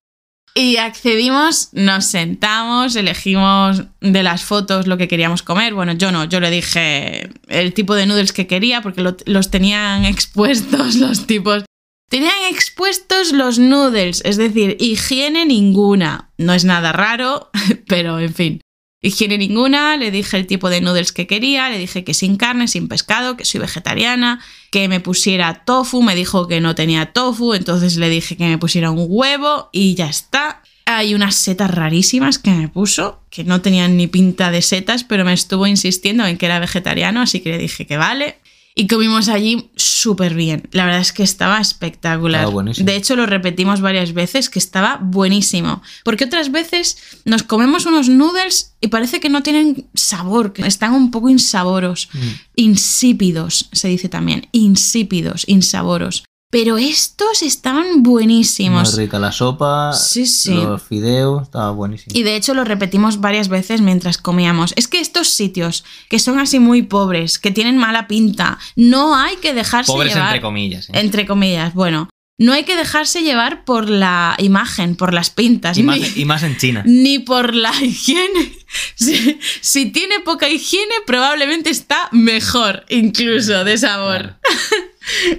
Y 0.55 0.77
accedimos, 0.77 1.69
nos 1.73 2.05
sentamos, 2.07 2.95
elegimos 2.95 3.83
de 3.99 4.23
las 4.23 4.43
fotos 4.43 4.87
lo 4.87 4.97
que 4.97 5.07
queríamos 5.07 5.43
comer. 5.43 5.75
Bueno, 5.75 5.93
yo 5.93 6.11
no, 6.11 6.23
yo 6.25 6.39
le 6.39 6.49
dije 6.49 7.29
el 7.49 7.73
tipo 7.75 7.93
de 7.93 8.07
noodles 8.07 8.33
que 8.33 8.47
quería 8.47 8.81
porque 8.81 9.01
lo- 9.01 9.15
los 9.25 9.51
tenían 9.51 10.05
expuestos 10.05 10.95
los 10.95 11.27
tipos. 11.27 11.63
Tenían 12.11 12.43
expuestos 12.49 13.31
los 13.31 13.57
noodles, 13.57 14.21
es 14.25 14.35
decir, 14.35 14.75
higiene 14.81 15.45
ninguna. 15.45 16.29
No 16.37 16.53
es 16.53 16.65
nada 16.65 16.91
raro, 16.91 17.49
pero 17.87 18.19
en 18.19 18.33
fin. 18.33 18.61
Higiene 19.01 19.37
ninguna, 19.37 19.95
le 19.95 20.11
dije 20.11 20.35
el 20.35 20.45
tipo 20.45 20.69
de 20.69 20.81
noodles 20.81 21.13
que 21.13 21.25
quería, 21.25 21.69
le 21.69 21.77
dije 21.77 22.03
que 22.03 22.13
sin 22.13 22.35
carne, 22.35 22.67
sin 22.67 22.89
pescado, 22.89 23.37
que 23.37 23.45
soy 23.45 23.61
vegetariana, 23.61 24.41
que 24.71 24.89
me 24.89 24.99
pusiera 24.99 25.63
tofu, 25.63 26.03
me 26.03 26.13
dijo 26.13 26.49
que 26.49 26.59
no 26.59 26.75
tenía 26.75 27.13
tofu, 27.13 27.53
entonces 27.53 27.95
le 27.95 28.09
dije 28.09 28.35
que 28.35 28.43
me 28.43 28.57
pusiera 28.57 28.91
un 28.91 29.05
huevo 29.07 29.69
y 29.71 29.95
ya 29.95 30.09
está. 30.09 30.63
Hay 30.85 31.13
unas 31.15 31.35
setas 31.35 31.71
rarísimas 31.71 32.39
que 32.39 32.51
me 32.51 32.67
puso, 32.67 33.21
que 33.29 33.45
no 33.45 33.61
tenían 33.61 33.95
ni 33.95 34.07
pinta 34.07 34.51
de 34.51 34.61
setas, 34.61 35.05
pero 35.05 35.23
me 35.23 35.31
estuvo 35.31 35.65
insistiendo 35.65 36.25
en 36.25 36.37
que 36.37 36.47
era 36.47 36.59
vegetariano, 36.59 37.21
así 37.21 37.39
que 37.39 37.51
le 37.51 37.57
dije 37.57 37.87
que 37.87 37.95
vale. 37.95 38.40
Y 38.73 38.87
comimos 38.87 39.27
allí 39.27 39.69
súper 39.75 40.33
bien. 40.33 40.69
La 40.71 40.85
verdad 40.85 41.01
es 41.01 41.11
que 41.11 41.23
estaba 41.23 41.59
espectacular. 41.59 42.41
Estaba 42.41 42.53
buenísimo. 42.53 42.85
De 42.85 42.95
hecho, 42.95 43.15
lo 43.15 43.25
repetimos 43.25 43.81
varias 43.81 44.13
veces, 44.13 44.49
que 44.49 44.59
estaba 44.59 44.97
buenísimo. 45.01 45.81
Porque 46.03 46.25
otras 46.25 46.51
veces 46.51 46.97
nos 47.25 47.43
comemos 47.43 47.85
unos 47.85 48.07
noodles 48.07 48.75
y 48.79 48.87
parece 48.87 49.19
que 49.19 49.29
no 49.29 49.43
tienen 49.43 49.87
sabor, 49.93 50.53
que 50.53 50.65
están 50.65 50.93
un 50.93 51.11
poco 51.11 51.29
insaboros. 51.29 52.09
Insípidos, 52.55 53.69
se 53.71 53.89
dice 53.89 54.09
también. 54.09 54.47
Insípidos, 54.51 55.43
insaboros. 55.47 56.23
Pero 56.51 56.77
estos 56.77 57.41
estaban 57.41 58.03
buenísimos. 58.03 58.93
Muy 58.93 59.05
rica 59.05 59.17
la 59.19 59.31
sopa, 59.31 59.93
Sí, 59.93 60.27
sí. 60.27 60.53
los 60.53 60.83
fideos, 60.83 61.43
estaba 61.43 61.71
buenísimo. 61.71 62.13
Y 62.15 62.23
de 62.23 62.35
hecho 62.35 62.53
lo 62.53 62.63
repetimos 62.65 63.21
varias 63.21 63.47
veces 63.47 63.81
mientras 63.81 64.17
comíamos. 64.17 64.73
Es 64.75 64.87
que 64.87 64.99
estos 64.99 65.29
sitios 65.29 65.83
que 66.09 66.19
son 66.19 66.39
así 66.39 66.59
muy 66.59 66.81
pobres, 66.83 67.39
que 67.39 67.51
tienen 67.51 67.77
mala 67.77 68.05
pinta, 68.07 68.59
no 68.75 69.15
hay 69.15 69.37
que 69.37 69.53
dejarse 69.53 69.91
Pobres 69.91 70.13
llevar. 70.13 70.27
entre 70.29 70.41
comillas. 70.41 70.89
¿eh? 70.89 70.93
Entre 70.95 71.25
comillas, 71.25 71.73
bueno. 71.73 72.09
No 72.37 72.53
hay 72.53 72.63
que 72.63 72.75
dejarse 72.75 73.21
llevar 73.21 73.65
por 73.65 73.87
la 73.87 74.35
imagen, 74.39 74.95
por 74.95 75.13
las 75.13 75.29
pintas. 75.29 75.77
Y, 75.77 75.83
más, 75.83 75.99
ni- 75.99 76.21
y 76.21 76.25
más 76.25 76.41
en 76.41 76.57
China. 76.57 76.81
ni 76.87 77.19
por 77.19 77.55
la 77.55 77.71
higiene. 77.81 78.51
Si, 78.95 79.37
si 79.59 79.87
tiene 79.87 80.21
poca 80.21 80.47
higiene, 80.49 80.93
probablemente 81.05 81.69
está 81.69 82.07
mejor, 82.13 82.85
incluso 82.89 83.63
de 83.65 83.77
sabor. 83.77 84.35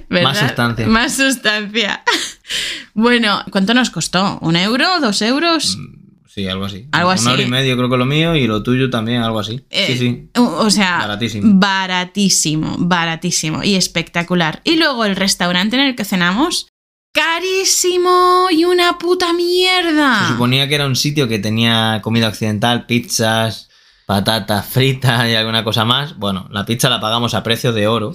¿Verdad? 0.08 0.24
Más 0.30 0.38
sustancia. 0.38 0.86
Más 0.86 1.16
sustancia. 1.16 2.02
Bueno, 2.94 3.42
¿cuánto 3.50 3.74
nos 3.74 3.90
costó? 3.90 4.38
¿Un 4.40 4.56
euro? 4.56 4.86
¿Dos 5.00 5.22
euros? 5.22 5.78
Sí, 6.26 6.48
algo 6.48 6.64
así. 6.64 6.88
Algo 6.92 7.10
Un 7.10 7.14
así. 7.14 7.28
euro 7.28 7.42
y 7.42 7.46
medio 7.46 7.76
creo 7.76 7.90
que 7.90 7.96
lo 7.98 8.06
mío 8.06 8.34
y 8.34 8.46
lo 8.46 8.62
tuyo 8.62 8.88
también, 8.90 9.22
algo 9.22 9.38
así. 9.40 9.60
Eh, 9.70 9.86
sí, 9.88 9.98
sí. 9.98 10.30
O 10.38 10.42
o 10.64 10.70
sea, 10.70 10.98
Baratísimo. 10.98 11.58
baratísimo, 11.60 12.76
baratísimo 12.78 13.62
y 13.62 13.74
espectacular. 13.76 14.60
Y 14.64 14.76
luego 14.76 15.04
el 15.04 15.14
restaurante 15.16 15.76
en 15.76 15.82
el 15.82 15.94
que 15.94 16.04
cenamos, 16.06 16.68
carísimo 17.12 18.48
y 18.50 18.64
una 18.64 18.98
puta 18.98 19.32
mierda. 19.32 20.26
Se 20.26 20.32
suponía 20.32 20.68
que 20.68 20.74
era 20.74 20.86
un 20.86 20.96
sitio 20.96 21.28
que 21.28 21.38
tenía 21.38 22.00
comida 22.02 22.28
occidental, 22.28 22.86
pizzas, 22.86 23.68
patatas 24.06 24.66
fritas 24.66 25.28
y 25.28 25.34
alguna 25.34 25.64
cosa 25.64 25.84
más. 25.84 26.16
Bueno, 26.18 26.48
la 26.50 26.64
pizza 26.64 26.88
la 26.88 27.00
pagamos 27.00 27.34
a 27.34 27.42
precio 27.42 27.72
de 27.72 27.86
oro. 27.88 28.14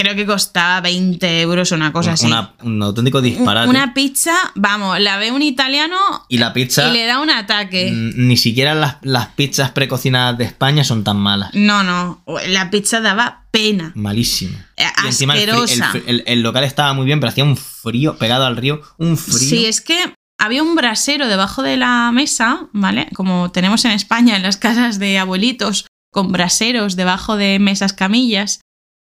Creo 0.00 0.14
que 0.14 0.26
costaba 0.26 0.80
20 0.80 1.40
euros 1.42 1.72
o 1.72 1.74
una 1.74 1.92
cosa 1.92 2.12
así. 2.12 2.26
Una- 2.26 2.54
un 2.62 2.80
auténtico 2.82 3.20
disparate. 3.20 3.68
Una 3.68 3.94
pizza, 3.94 4.32
vamos, 4.54 5.00
la 5.00 5.16
ve 5.18 5.32
un 5.32 5.42
italiano 5.42 5.96
Y 6.28 6.38
la 6.38 6.52
pizza, 6.52 6.88
y 6.88 6.92
le 6.92 7.06
da 7.06 7.18
un 7.20 7.30
ataque. 7.30 7.90
ni 7.92 8.36
siquiera 8.36 8.74
las, 8.74 8.96
las 9.02 9.26
pizzas 9.28 9.72
precocinadas 9.72 10.38
de 10.38 10.44
España 10.44 10.84
son 10.84 11.02
tan 11.02 11.16
malas. 11.16 11.50
No, 11.54 11.82
no, 11.82 12.22
la 12.46 12.70
pizza 12.70 13.00
daba 13.00 13.46
pena. 13.50 13.90
Malísima. 13.96 14.68
Eh, 14.76 14.84
Y 15.02 15.06
encima 15.08 15.36
el- 15.36 16.22
el 16.26 16.42
local 16.42 16.62
estaba 16.64 16.92
muy 16.92 17.06
bien, 17.06 17.18
pero 17.18 17.30
hacía 17.30 17.44
un 17.44 17.56
frío 17.56 18.16
pegado 18.18 18.46
al 18.46 18.56
río. 18.56 18.80
Un 18.98 19.16
frío. 19.16 19.38
Sí, 19.38 19.66
es 19.66 19.80
que 19.80 20.12
había 20.38 20.62
un 20.62 20.76
brasero 20.76 21.26
debajo 21.26 21.62
de 21.62 21.76
la 21.76 22.12
mesa, 22.12 22.68
¿vale? 22.72 23.08
Como 23.14 23.50
tenemos 23.50 23.84
en 23.84 23.90
España 23.90 24.36
en 24.36 24.42
las 24.42 24.56
casas 24.58 24.98
de 25.00 25.18
abuelitos, 25.18 25.86
con 26.12 26.30
braseros 26.30 26.94
debajo 26.94 27.36
de 27.36 27.58
mesas 27.58 27.92
camillas. 27.92 28.60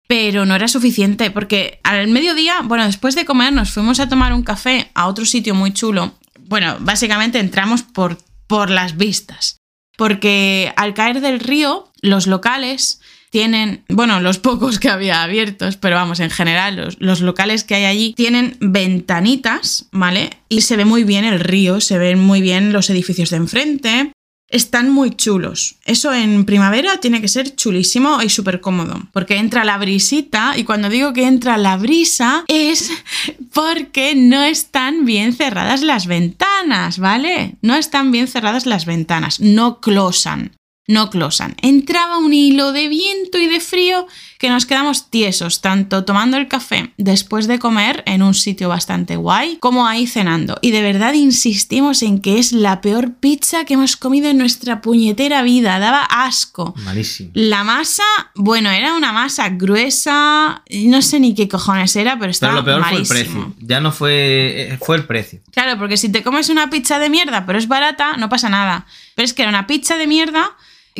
Pero 0.06 0.46
no 0.46 0.54
era 0.54 0.68
suficiente, 0.68 1.30
porque 1.30 1.80
al 1.82 2.08
mediodía, 2.08 2.60
bueno, 2.62 2.86
después 2.86 3.14
de 3.14 3.24
comer 3.24 3.52
nos 3.52 3.70
fuimos 3.70 3.98
a 4.00 4.08
tomar 4.08 4.32
un 4.32 4.42
café 4.42 4.90
a 4.94 5.06
otro 5.08 5.24
sitio 5.24 5.54
muy 5.54 5.72
chulo. 5.72 6.14
Bueno, 6.40 6.76
básicamente 6.80 7.40
entramos 7.40 7.82
por, 7.82 8.18
por 8.46 8.70
las 8.70 8.96
vistas. 8.96 9.58
Porque 9.96 10.72
al 10.76 10.94
caer 10.94 11.20
del 11.20 11.40
río, 11.40 11.90
los 12.02 12.26
locales 12.26 13.00
tienen, 13.30 13.84
bueno, 13.88 14.20
los 14.20 14.38
pocos 14.38 14.78
que 14.78 14.88
había 14.88 15.22
abiertos, 15.22 15.76
pero 15.76 15.96
vamos, 15.96 16.20
en 16.20 16.30
general, 16.30 16.76
los, 16.76 16.96
los 17.00 17.20
locales 17.20 17.64
que 17.64 17.74
hay 17.74 17.84
allí 17.84 18.14
tienen 18.14 18.56
ventanitas, 18.60 19.86
¿vale? 19.90 20.30
Y 20.48 20.62
se 20.62 20.76
ve 20.76 20.84
muy 20.84 21.04
bien 21.04 21.24
el 21.24 21.40
río, 21.40 21.80
se 21.80 21.98
ven 21.98 22.18
muy 22.18 22.40
bien 22.40 22.72
los 22.72 22.88
edificios 22.90 23.30
de 23.30 23.36
enfrente. 23.36 24.12
Están 24.48 24.90
muy 24.90 25.10
chulos. 25.10 25.76
Eso 25.84 26.14
en 26.14 26.44
primavera 26.44 26.98
tiene 26.98 27.20
que 27.20 27.28
ser 27.28 27.56
chulísimo 27.56 28.22
y 28.22 28.28
súper 28.28 28.60
cómodo. 28.60 29.00
Porque 29.12 29.36
entra 29.36 29.64
la 29.64 29.78
brisita 29.78 30.54
y 30.56 30.64
cuando 30.64 30.88
digo 30.88 31.12
que 31.12 31.26
entra 31.26 31.56
la 31.58 31.76
brisa 31.76 32.44
es 32.46 32.90
porque 33.52 34.14
no 34.14 34.42
están 34.42 35.04
bien 35.04 35.32
cerradas 35.32 35.82
las 35.82 36.06
ventanas, 36.06 36.98
¿vale? 36.98 37.56
No 37.60 37.74
están 37.74 38.12
bien 38.12 38.28
cerradas 38.28 38.66
las 38.66 38.86
ventanas, 38.86 39.40
no 39.40 39.80
closan 39.80 40.52
no 40.86 41.10
closan. 41.10 41.56
Entraba 41.62 42.18
un 42.18 42.32
hilo 42.32 42.72
de 42.72 42.88
viento 42.88 43.38
y 43.38 43.46
de 43.46 43.60
frío 43.60 44.06
que 44.38 44.50
nos 44.50 44.66
quedamos 44.66 45.10
tiesos, 45.10 45.60
tanto 45.62 46.04
tomando 46.04 46.36
el 46.36 46.46
café 46.46 46.92
después 46.98 47.46
de 47.46 47.58
comer 47.58 48.02
en 48.06 48.22
un 48.22 48.34
sitio 48.34 48.68
bastante 48.68 49.16
guay, 49.16 49.56
como 49.58 49.86
ahí 49.86 50.06
cenando. 50.06 50.58
Y 50.60 50.70
de 50.72 50.82
verdad 50.82 51.14
insistimos 51.14 52.02
en 52.02 52.20
que 52.20 52.38
es 52.38 52.52
la 52.52 52.80
peor 52.82 53.14
pizza 53.14 53.64
que 53.64 53.74
hemos 53.74 53.96
comido 53.96 54.28
en 54.28 54.38
nuestra 54.38 54.80
puñetera 54.82 55.42
vida. 55.42 55.78
Daba 55.78 56.02
asco. 56.04 56.74
Malísimo. 56.84 57.30
La 57.34 57.64
masa, 57.64 58.02
bueno, 58.34 58.70
era 58.70 58.94
una 58.94 59.12
masa 59.12 59.48
gruesa, 59.50 60.62
no 60.70 61.02
sé 61.02 61.18
ni 61.20 61.34
qué 61.34 61.48
cojones 61.48 61.96
era, 61.96 62.12
pero 62.12 62.20
Pero 62.20 62.30
estaba 62.30 62.52
lo 62.54 62.64
peor 62.64 62.84
fue 62.84 62.98
el 62.98 63.06
precio. 63.06 63.54
Ya 63.60 63.80
no 63.80 63.90
fue. 63.92 64.72
eh, 64.72 64.78
Fue 64.80 64.96
el 64.96 65.04
precio. 65.06 65.40
Claro, 65.52 65.78
porque 65.78 65.96
si 65.96 66.10
te 66.10 66.22
comes 66.22 66.48
una 66.48 66.68
pizza 66.70 66.98
de 66.98 67.08
mierda, 67.08 67.46
pero 67.46 67.58
es 67.58 67.68
barata, 67.68 68.16
no 68.18 68.28
pasa 68.28 68.48
nada. 68.48 68.86
Pero 69.14 69.24
es 69.24 69.32
que 69.32 69.42
era 69.42 69.48
una 69.48 69.66
pizza 69.66 69.96
de 69.96 70.06
mierda 70.06 70.50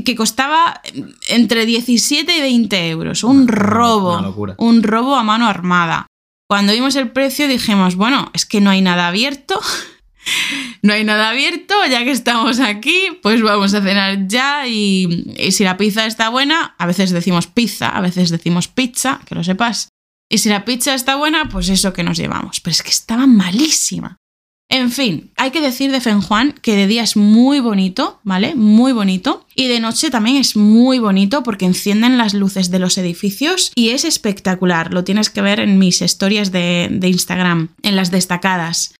que 0.04 0.14
costaba 0.14 0.80
entre 1.28 1.66
17 1.66 2.36
y 2.36 2.40
20 2.40 2.88
euros. 2.90 3.24
Un 3.24 3.42
Una- 3.42 3.52
robo. 3.52 4.12
una 4.18 4.22
locura. 4.28 4.54
Un 4.58 4.82
robo 4.82 5.16
a 5.16 5.22
mano 5.22 5.46
armada. 5.48 6.06
Cuando 6.48 6.72
vimos 6.72 6.94
el 6.96 7.10
precio 7.10 7.48
dijimos, 7.48 7.96
bueno, 7.96 8.30
es 8.34 8.46
que 8.46 8.60
no 8.60 8.70
hay 8.70 8.82
nada 8.82 9.08
abierto. 9.08 9.60
No 10.82 10.92
hay 10.92 11.04
nada 11.04 11.30
abierto, 11.30 11.74
ya 11.88 12.02
que 12.02 12.10
estamos 12.10 12.58
aquí, 12.58 13.00
pues 13.22 13.40
vamos 13.42 13.74
a 13.74 13.80
cenar 13.80 14.26
ya 14.26 14.66
y, 14.66 15.32
y 15.38 15.52
si 15.52 15.62
la 15.62 15.76
pizza 15.76 16.04
está 16.04 16.30
buena, 16.30 16.74
a 16.78 16.86
veces 16.86 17.10
decimos 17.12 17.46
pizza, 17.46 17.88
a 17.90 18.00
veces 18.00 18.30
decimos 18.30 18.66
pizza, 18.66 19.20
que 19.24 19.36
lo 19.36 19.44
sepas. 19.44 19.88
Y 20.28 20.38
si 20.38 20.48
la 20.48 20.64
pizza 20.64 20.94
está 20.94 21.14
buena, 21.14 21.48
pues 21.48 21.68
eso 21.68 21.92
que 21.92 22.02
nos 22.02 22.16
llevamos. 22.18 22.58
Pero 22.60 22.72
es 22.72 22.82
que 22.82 22.90
estaba 22.90 23.28
malísima. 23.28 24.16
En 24.68 24.90
fin, 24.90 25.30
hay 25.36 25.52
que 25.52 25.60
decir 25.60 25.92
de 25.92 26.00
Fenjuan 26.00 26.52
que 26.60 26.74
de 26.74 26.88
día 26.88 27.02
es 27.04 27.16
muy 27.16 27.60
bonito, 27.60 28.18
¿vale? 28.24 28.56
Muy 28.56 28.92
bonito. 28.92 29.46
Y 29.54 29.68
de 29.68 29.78
noche 29.78 30.10
también 30.10 30.36
es 30.38 30.56
muy 30.56 30.98
bonito 30.98 31.44
porque 31.44 31.66
encienden 31.66 32.18
las 32.18 32.34
luces 32.34 32.70
de 32.72 32.80
los 32.80 32.98
edificios 32.98 33.70
y 33.76 33.90
es 33.90 34.04
espectacular. 34.04 34.92
Lo 34.92 35.04
tienes 35.04 35.30
que 35.30 35.40
ver 35.40 35.60
en 35.60 35.78
mis 35.78 36.02
historias 36.02 36.50
de, 36.50 36.88
de 36.90 37.08
Instagram, 37.08 37.68
en 37.82 37.94
las 37.94 38.10
destacadas. 38.10 38.94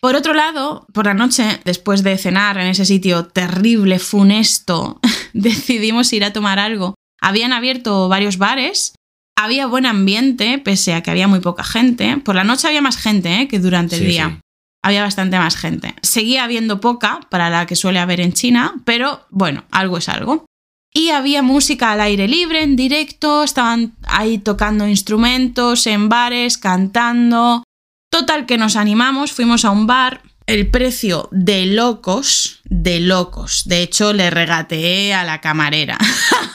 Por 0.00 0.14
otro 0.14 0.34
lado, 0.34 0.86
por 0.92 1.06
la 1.06 1.14
noche, 1.14 1.60
después 1.64 2.04
de 2.04 2.16
cenar 2.16 2.56
en 2.56 2.68
ese 2.68 2.84
sitio 2.84 3.26
terrible, 3.26 3.98
funesto, 3.98 5.00
decidimos 5.32 6.12
ir 6.12 6.22
a 6.24 6.32
tomar 6.32 6.60
algo. 6.60 6.94
Habían 7.20 7.52
abierto 7.52 8.08
varios 8.08 8.38
bares, 8.38 8.94
había 9.36 9.66
buen 9.66 9.86
ambiente, 9.86 10.58
pese 10.58 10.94
a 10.94 11.02
que 11.02 11.10
había 11.10 11.26
muy 11.26 11.40
poca 11.40 11.64
gente. 11.64 12.18
Por 12.18 12.36
la 12.36 12.44
noche 12.44 12.68
había 12.68 12.82
más 12.82 12.96
gente 12.96 13.40
¿eh? 13.40 13.48
que 13.48 13.58
durante 13.58 13.96
el 13.96 14.02
Sí, 14.02 14.06
día. 14.08 14.28
sí. 14.36 14.40
Había 14.82 15.02
bastante 15.02 15.38
más 15.38 15.56
gente. 15.56 15.94
Seguía 16.02 16.44
habiendo 16.44 16.80
poca 16.80 17.20
para 17.30 17.50
la 17.50 17.66
que 17.66 17.76
suele 17.76 17.98
haber 17.98 18.20
en 18.20 18.32
China, 18.32 18.74
pero 18.84 19.26
bueno, 19.30 19.64
algo 19.70 19.98
es 19.98 20.08
algo. 20.08 20.46
Y 20.92 21.10
había 21.10 21.42
música 21.42 21.92
al 21.92 22.00
aire 22.00 22.28
libre, 22.28 22.62
en 22.62 22.76
directo, 22.76 23.44
estaban 23.44 23.96
ahí 24.06 24.38
tocando 24.38 24.86
instrumentos, 24.86 25.86
en 25.86 26.08
bares, 26.08 26.58
cantando. 26.58 27.62
Total 28.10 28.46
que 28.46 28.56
nos 28.56 28.76
animamos, 28.76 29.32
fuimos 29.32 29.64
a 29.64 29.70
un 29.70 29.86
bar. 29.86 30.22
El 30.46 30.70
precio 30.70 31.28
de 31.30 31.66
locos, 31.66 32.62
de 32.64 33.00
locos. 33.00 33.64
De 33.66 33.82
hecho, 33.82 34.14
le 34.14 34.30
regateé 34.30 35.12
a 35.12 35.22
la 35.24 35.42
camarera. 35.42 35.98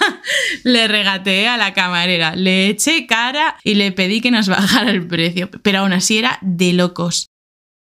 le 0.63 0.87
regateé 0.87 1.47
a 1.47 1.57
la 1.57 1.73
camarera. 1.73 2.35
Le 2.35 2.69
eché 2.69 3.05
cara 3.05 3.55
y 3.63 3.75
le 3.75 3.91
pedí 3.91 4.19
que 4.19 4.31
nos 4.31 4.47
bajara 4.49 4.89
el 4.89 5.05
precio. 5.05 5.51
Pero 5.61 5.79
aún 5.79 5.93
así 5.93 6.17
era 6.17 6.39
de 6.41 6.73
locos. 6.73 7.27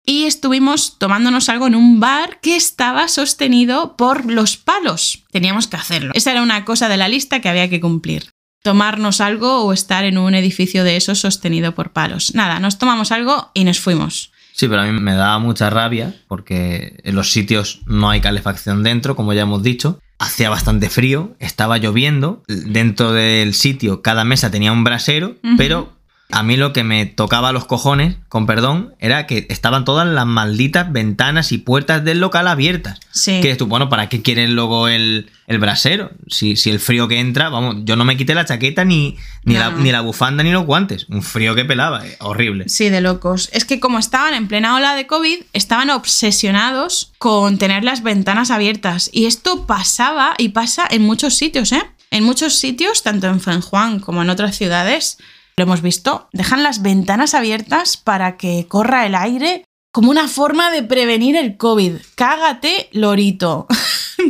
Y 0.05 0.25
estuvimos 0.25 0.97
tomándonos 0.99 1.49
algo 1.49 1.67
en 1.67 1.75
un 1.75 1.99
bar 1.99 2.39
que 2.41 2.55
estaba 2.55 3.07
sostenido 3.07 3.95
por 3.97 4.31
los 4.31 4.55
palos. 4.57 5.23
Teníamos 5.31 5.67
que 5.67 5.77
hacerlo. 5.77 6.11
Esa 6.13 6.31
era 6.31 6.43
una 6.43 6.63
cosa 6.63 6.89
de 6.89 6.97
la 6.97 7.07
lista 7.07 7.41
que 7.41 7.49
había 7.49 7.69
que 7.69 7.81
cumplir. 7.81 8.29
Tomarnos 8.63 9.19
algo 9.21 9.63
o 9.63 9.73
estar 9.73 10.05
en 10.05 10.17
un 10.17 10.35
edificio 10.35 10.83
de 10.83 10.95
esos 10.95 11.19
sostenido 11.19 11.73
por 11.73 11.91
palos. 11.91 12.33
Nada, 12.35 12.59
nos 12.59 12.77
tomamos 12.77 13.11
algo 13.11 13.49
y 13.53 13.63
nos 13.63 13.79
fuimos. 13.79 14.31
Sí, 14.53 14.67
pero 14.67 14.81
a 14.81 14.85
mí 14.85 14.97
me 14.99 15.15
daba 15.15 15.37
mucha 15.39 15.69
rabia 15.69 16.15
porque 16.27 17.01
en 17.03 17.15
los 17.15 17.31
sitios 17.31 17.81
no 17.87 18.09
hay 18.09 18.21
calefacción 18.21 18.83
dentro, 18.83 19.15
como 19.15 19.33
ya 19.33 19.41
hemos 19.41 19.63
dicho. 19.63 19.99
Hacía 20.17 20.49
bastante 20.49 20.89
frío, 20.89 21.35
estaba 21.39 21.77
lloviendo. 21.77 22.41
Dentro 22.47 23.11
del 23.11 23.53
sitio 23.53 24.01
cada 24.01 24.23
mesa 24.23 24.51
tenía 24.51 24.71
un 24.71 24.85
brasero, 24.85 25.35
pero 25.57 25.94
a 26.31 26.43
mí 26.43 26.57
lo 26.57 26.73
que 26.73 26.83
me 26.83 27.05
tocaba 27.05 27.51
los 27.51 27.65
cojones, 27.65 28.15
con 28.29 28.45
perdón, 28.45 28.95
era 28.99 29.27
que 29.27 29.45
estaban 29.49 29.85
todas 29.85 30.07
las 30.07 30.25
malditas 30.25 30.91
ventanas 30.91 31.51
y 31.51 31.59
puertas 31.59 32.03
del 32.03 32.19
local 32.19 32.47
abiertas. 32.47 32.99
Sí. 33.11 33.41
Que 33.41 33.55
tú, 33.55 33.67
bueno, 33.67 33.89
¿para 33.89 34.09
qué 34.09 34.21
quieres 34.21 34.49
luego 34.49 34.87
el, 34.87 35.29
el 35.45 35.59
brasero? 35.59 36.11
Si, 36.27 36.55
si 36.55 36.71
el 36.71 36.79
frío 36.79 37.07
que 37.07 37.19
entra, 37.19 37.49
vamos, 37.49 37.77
yo 37.85 37.95
no 37.95 38.05
me 38.05 38.17
quité 38.17 38.33
la 38.33 38.43
chaqueta 38.43 38.83
ni, 38.83 39.17
ni, 39.43 39.53
No, 39.53 39.59
la, 39.59 39.71
ni 39.71 39.91
la 39.91 40.01
bufanda 40.01 40.43
ni 40.43 40.51
los 40.51 40.65
guantes. 40.65 41.05
Un 41.09 41.21
frío 41.21 41.53
que 41.53 41.63
pelaba, 41.63 42.05
eh, 42.05 42.17
horrible. 42.19 42.67
Sí, 42.69 42.89
de 42.89 43.01
locos. 43.01 43.49
Es 43.53 43.63
que 43.63 43.79
como 43.79 43.99
estaban 43.99 44.33
en 44.33 44.47
plena 44.47 44.75
ola 44.75 44.95
de 44.95 45.05
COVID, 45.07 45.43
estaban 45.53 45.91
obsesionados 45.91 47.13
con 47.19 47.59
tener 47.59 47.83
las 47.83 48.01
ventanas 48.01 48.49
abiertas. 48.49 49.09
Y 49.13 49.27
esto 49.27 49.67
pasaba 49.67 50.33
y 50.39 50.49
pasa 50.49 50.87
en 50.89 51.03
muchos 51.03 51.35
sitios, 51.35 51.71
¿eh? 51.71 51.83
En 52.11 52.23
muchos 52.23 52.55
sitios, 52.55 53.03
tanto 53.03 53.27
en 53.27 53.61
Juan 53.61 53.99
como 53.99 54.21
en 54.21 54.29
otras 54.29 54.55
ciudades, 54.55 55.17
lo 55.57 55.63
hemos 55.63 55.81
visto, 55.81 56.27
dejan 56.33 56.63
las 56.63 56.81
ventanas 56.81 57.33
abiertas 57.33 57.97
para 57.97 58.37
que 58.37 58.67
corra 58.67 59.05
el 59.05 59.15
aire 59.15 59.63
como 59.93 60.11
una 60.11 60.27
forma 60.27 60.71
de 60.71 60.83
prevenir 60.83 61.37
el 61.37 61.55
COVID. 61.55 61.93
Cágate, 62.15 62.89
lorito. 62.91 63.67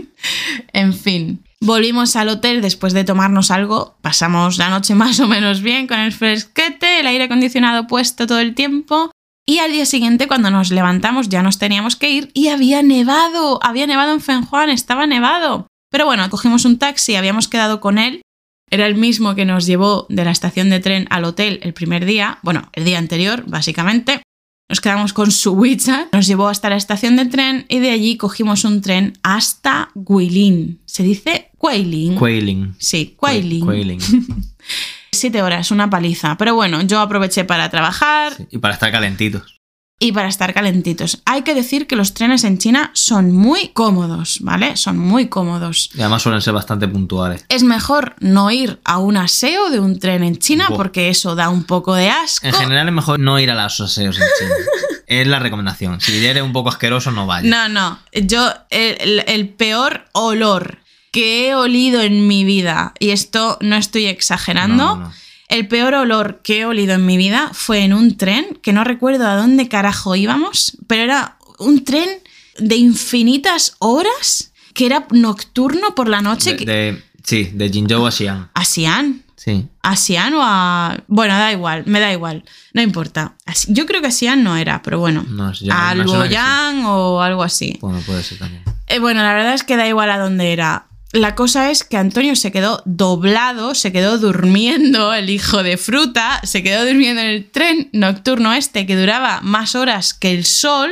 en 0.74 0.94
fin. 0.94 1.44
Volvimos 1.60 2.16
al 2.16 2.30
hotel 2.30 2.62
después 2.62 2.94
de 2.94 3.04
tomarnos 3.04 3.50
algo. 3.50 3.98
Pasamos 4.02 4.60
la 4.60 4.70
noche 4.70 4.94
más 4.94 5.20
o 5.20 5.28
menos 5.28 5.62
bien 5.62 5.88
con 5.88 6.00
el 6.00 6.12
fresquete, 6.12 7.00
el 7.00 7.08
aire 7.08 7.24
acondicionado 7.24 7.88
puesto 7.88 8.28
todo 8.28 8.40
el 8.40 8.54
tiempo. 8.54 9.10
Y 9.48 9.58
al 9.60 9.72
día 9.72 9.88
siguiente, 9.88 10.28
cuando 10.28 10.52
nos 10.52 10.70
levantamos, 10.70 11.30
ya 11.30 11.42
nos 11.42 11.58
teníamos 11.58 11.96
que 11.96 12.12
ir 12.12 12.32
y 12.36 12.50
había 12.50 12.84
nevado. 12.84 13.60
Había 13.64 13.88
nevado 13.88 14.14
en 14.14 14.22
Fenjuan, 14.22 14.70
estaba 14.70 15.08
nevado. 15.08 15.66
Pero 15.90 16.06
bueno, 16.06 16.30
cogimos 16.30 16.66
un 16.66 16.78
taxi, 16.78 17.16
habíamos 17.16 17.48
quedado 17.48 17.80
con 17.80 17.98
él. 17.98 18.22
Era 18.70 18.88
el 18.88 18.96
mismo 18.96 19.36
que 19.36 19.46
nos 19.46 19.66
llevó 19.66 20.08
de 20.10 20.26
la 20.26 20.32
estación 20.32 20.70
de 20.70 20.80
tren 20.80 21.08
al 21.10 21.26
hotel 21.26 21.60
el 21.62 21.74
primer 21.74 22.06
día, 22.06 22.40
bueno, 22.42 22.70
el 22.74 22.86
día 22.86 22.98
anterior, 22.98 23.44
básicamente. 23.48 24.22
Nos 24.68 24.82
quedamos 24.82 25.14
con 25.14 25.30
su 25.30 25.52
WeChat, 25.54 26.12
nos 26.12 26.26
llevó 26.26 26.48
hasta 26.48 26.72
la 26.72 26.76
estación 26.76 27.16
de 27.16 27.26
tren 27.26 27.66
y 27.70 27.78
de 27.80 27.92
allí 27.92 28.18
cogimos 28.18 28.66
un 28.66 28.82
tren 28.82 29.14
hasta 29.22 29.90
Guilin. 29.94 30.82
¿Se 30.86 31.04
dice 31.04 31.52
Guilin? 31.62 32.18
Quailing. 32.18 32.76
Sí, 32.80 33.16
Guilin. 33.22 33.66
Quailing. 33.66 34.00
Siete 35.12 35.44
horas, 35.44 35.70
una 35.70 35.90
paliza. 35.90 36.36
Pero 36.38 36.56
bueno, 36.56 36.82
yo 36.82 37.00
aproveché 37.00 37.46
para 37.46 37.70
trabajar 37.70 38.34
Sí, 38.36 38.48
Y 38.52 38.58
para 38.58 38.74
estar 38.74 38.92
calentitos. 38.92 39.55
Y 39.98 40.12
para 40.12 40.28
estar 40.28 40.54
calentitos. 40.54 41.22
Hay 41.26 41.44
que 41.44 41.54
decir 41.56 41.88
que 41.88 41.96
los 41.96 42.14
trenes 42.14 42.44
en 42.44 42.58
China 42.58 42.92
son 42.94 43.32
muy 43.32 43.70
cómodos, 43.70 44.40
¿vale? 44.42 44.76
Son 44.76 44.98
muy 44.98 45.30
cómodos. 45.30 45.90
Y 45.96 46.02
además 46.02 46.22
suelen 46.22 46.42
ser 46.42 46.54
bastante 46.54 46.88
puntuales. 46.88 47.46
Es 47.50 47.64
mejor 47.64 48.16
no 48.20 48.52
ir 48.52 48.80
a 48.84 48.98
un 48.98 49.16
aseo 49.16 49.70
de 49.70 49.80
un 49.80 49.98
tren 50.00 50.24
en 50.24 50.38
China 50.38 50.68
porque 50.76 51.10
eso 51.10 51.36
da 51.36 51.50
un 51.50 51.64
poco 51.64 51.96
de 51.96 52.10
asco. 52.10 52.46
En 52.48 52.54
general 52.54 52.88
es 52.90 52.94
mejor 52.94 53.20
no 53.20 53.40
ir 53.40 53.50
a 53.52 53.56
los 53.56 53.80
aseos 53.80 54.18
en 54.18 54.26
China. 54.38 54.54
es 55.08 55.28
la 55.28 55.40
recomendación. 55.40 56.02
Si 56.02 56.26
eres 56.26 56.44
un 56.44 56.52
poco 56.52 56.70
asqueroso, 56.70 57.12
no 57.12 57.26
vayas. 57.26 57.50
No, 57.50 57.70
no. 57.70 58.00
Yo, 58.12 58.52
el, 58.72 58.98
el- 59.00 59.24
el 59.28 59.50
peor 59.50 60.06
olor 60.12 60.80
que 61.12 61.48
he 61.48 61.56
olido 61.56 62.02
en 62.02 62.28
mi 62.28 62.44
vida, 62.44 62.94
y 63.00 63.12
esto 63.12 63.58
no 63.62 63.78
estoy 63.78 64.08
exagerando, 64.08 64.96
No, 64.98 65.02
no. 65.04 65.14
El 65.56 65.68
peor 65.68 65.94
olor 65.96 66.42
que 66.44 66.60
he 66.62 66.66
olido 66.66 66.94
en 66.94 67.06
mi 67.06 67.18
vida 67.18 67.50
fue 67.54 67.80
en 67.84 67.94
un 67.94 68.18
tren, 68.18 68.60
que 68.62 68.74
no 68.74 68.84
recuerdo 68.84 69.28
a 69.28 69.36
dónde 69.36 69.68
carajo 69.70 70.16
íbamos, 70.16 70.78
pero 70.88 71.04
era 71.04 71.38
un 71.60 71.84
tren 71.84 72.10
de 72.58 72.76
infinitas 72.76 73.76
horas, 73.80 74.52
que 74.74 74.86
era 74.86 75.08
nocturno 75.12 75.96
por 75.96 76.08
la 76.08 76.22
noche. 76.22 76.52
De, 76.52 76.58
que- 76.58 76.66
de- 76.66 77.04
sí, 77.24 77.50
de 77.54 77.70
Jinzhou 77.70 78.06
a 78.06 78.12
Xi'an. 78.12 78.50
¿A 78.54 78.66
Xi'an? 78.66 79.22
Sí. 79.36 79.68
¿A 79.84 79.96
Xi'an 79.96 80.34
o 80.34 80.42
a...? 80.44 80.98
Bueno, 81.08 81.34
da 81.38 81.52
igual, 81.52 81.84
me 81.86 82.00
da 82.00 82.12
igual, 82.12 82.44
no 82.74 82.82
importa. 82.82 83.36
Yo 83.68 83.86
creo 83.86 84.02
que 84.02 84.12
Xi'an 84.12 84.44
no 84.44 84.58
era, 84.58 84.82
pero 84.82 85.00
bueno. 85.00 85.24
No, 85.30 85.50
a 85.50 85.54
sí. 85.54 85.68
Luoyang 85.96 86.86
o 86.86 87.22
algo 87.22 87.44
así. 87.44 87.78
Bueno, 87.82 88.00
puede 88.06 88.24
ser 88.24 88.40
también. 88.40 88.64
Eh, 88.88 89.00
bueno, 89.00 89.22
la 89.24 89.34
verdad 89.34 89.54
es 89.54 89.64
que 89.64 89.76
da 89.78 89.88
igual 89.88 90.10
a 90.12 90.18
dónde 90.18 90.52
era. 90.54 90.88
La 91.16 91.34
cosa 91.34 91.72
es 91.72 91.86
que 91.86 91.96
Antonio 91.96 92.36
se 92.36 92.52
quedó 92.52 92.84
doblado, 92.84 93.74
se 93.74 93.94
quedó 93.94 94.18
durmiendo, 94.18 95.14
el 95.14 95.30
hijo 95.30 95.64
de 95.64 95.78
fruta, 95.78 96.42
se 96.44 96.62
quedó 96.62 96.86
durmiendo 96.86 97.22
en 97.22 97.30
el 97.30 97.50
tren 97.50 97.90
nocturno 97.94 98.52
este 98.52 98.86
que 98.86 98.98
duraba 98.98 99.40
más 99.40 99.76
horas 99.76 100.14
que 100.14 100.34
el 100.34 100.44
sol 100.44 100.92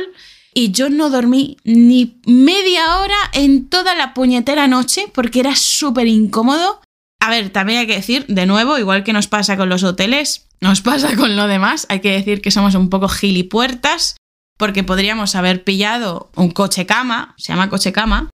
y 0.54 0.70
yo 0.70 0.88
no 0.88 1.10
dormí 1.10 1.58
ni 1.64 2.22
media 2.24 3.00
hora 3.00 3.18
en 3.34 3.68
toda 3.68 3.94
la 3.94 4.14
puñetera 4.14 4.66
noche 4.66 5.10
porque 5.12 5.40
era 5.40 5.56
súper 5.56 6.06
incómodo. 6.06 6.80
A 7.20 7.28
ver, 7.28 7.50
también 7.50 7.80
hay 7.80 7.86
que 7.86 7.96
decir, 7.96 8.24
de 8.26 8.46
nuevo, 8.46 8.78
igual 8.78 9.04
que 9.04 9.12
nos 9.12 9.26
pasa 9.26 9.58
con 9.58 9.68
los 9.68 9.82
hoteles, 9.82 10.46
nos 10.62 10.80
pasa 10.80 11.14
con 11.16 11.36
lo 11.36 11.48
demás, 11.48 11.84
hay 11.90 12.00
que 12.00 12.12
decir 12.12 12.40
que 12.40 12.50
somos 12.50 12.74
un 12.76 12.88
poco 12.88 13.08
gilipuertas 13.08 14.16
porque 14.56 14.84
podríamos 14.84 15.34
haber 15.34 15.64
pillado 15.64 16.30
un 16.34 16.50
coche 16.50 16.86
cama, 16.86 17.34
se 17.36 17.52
llama 17.52 17.68
coche 17.68 17.92
cama. 17.92 18.30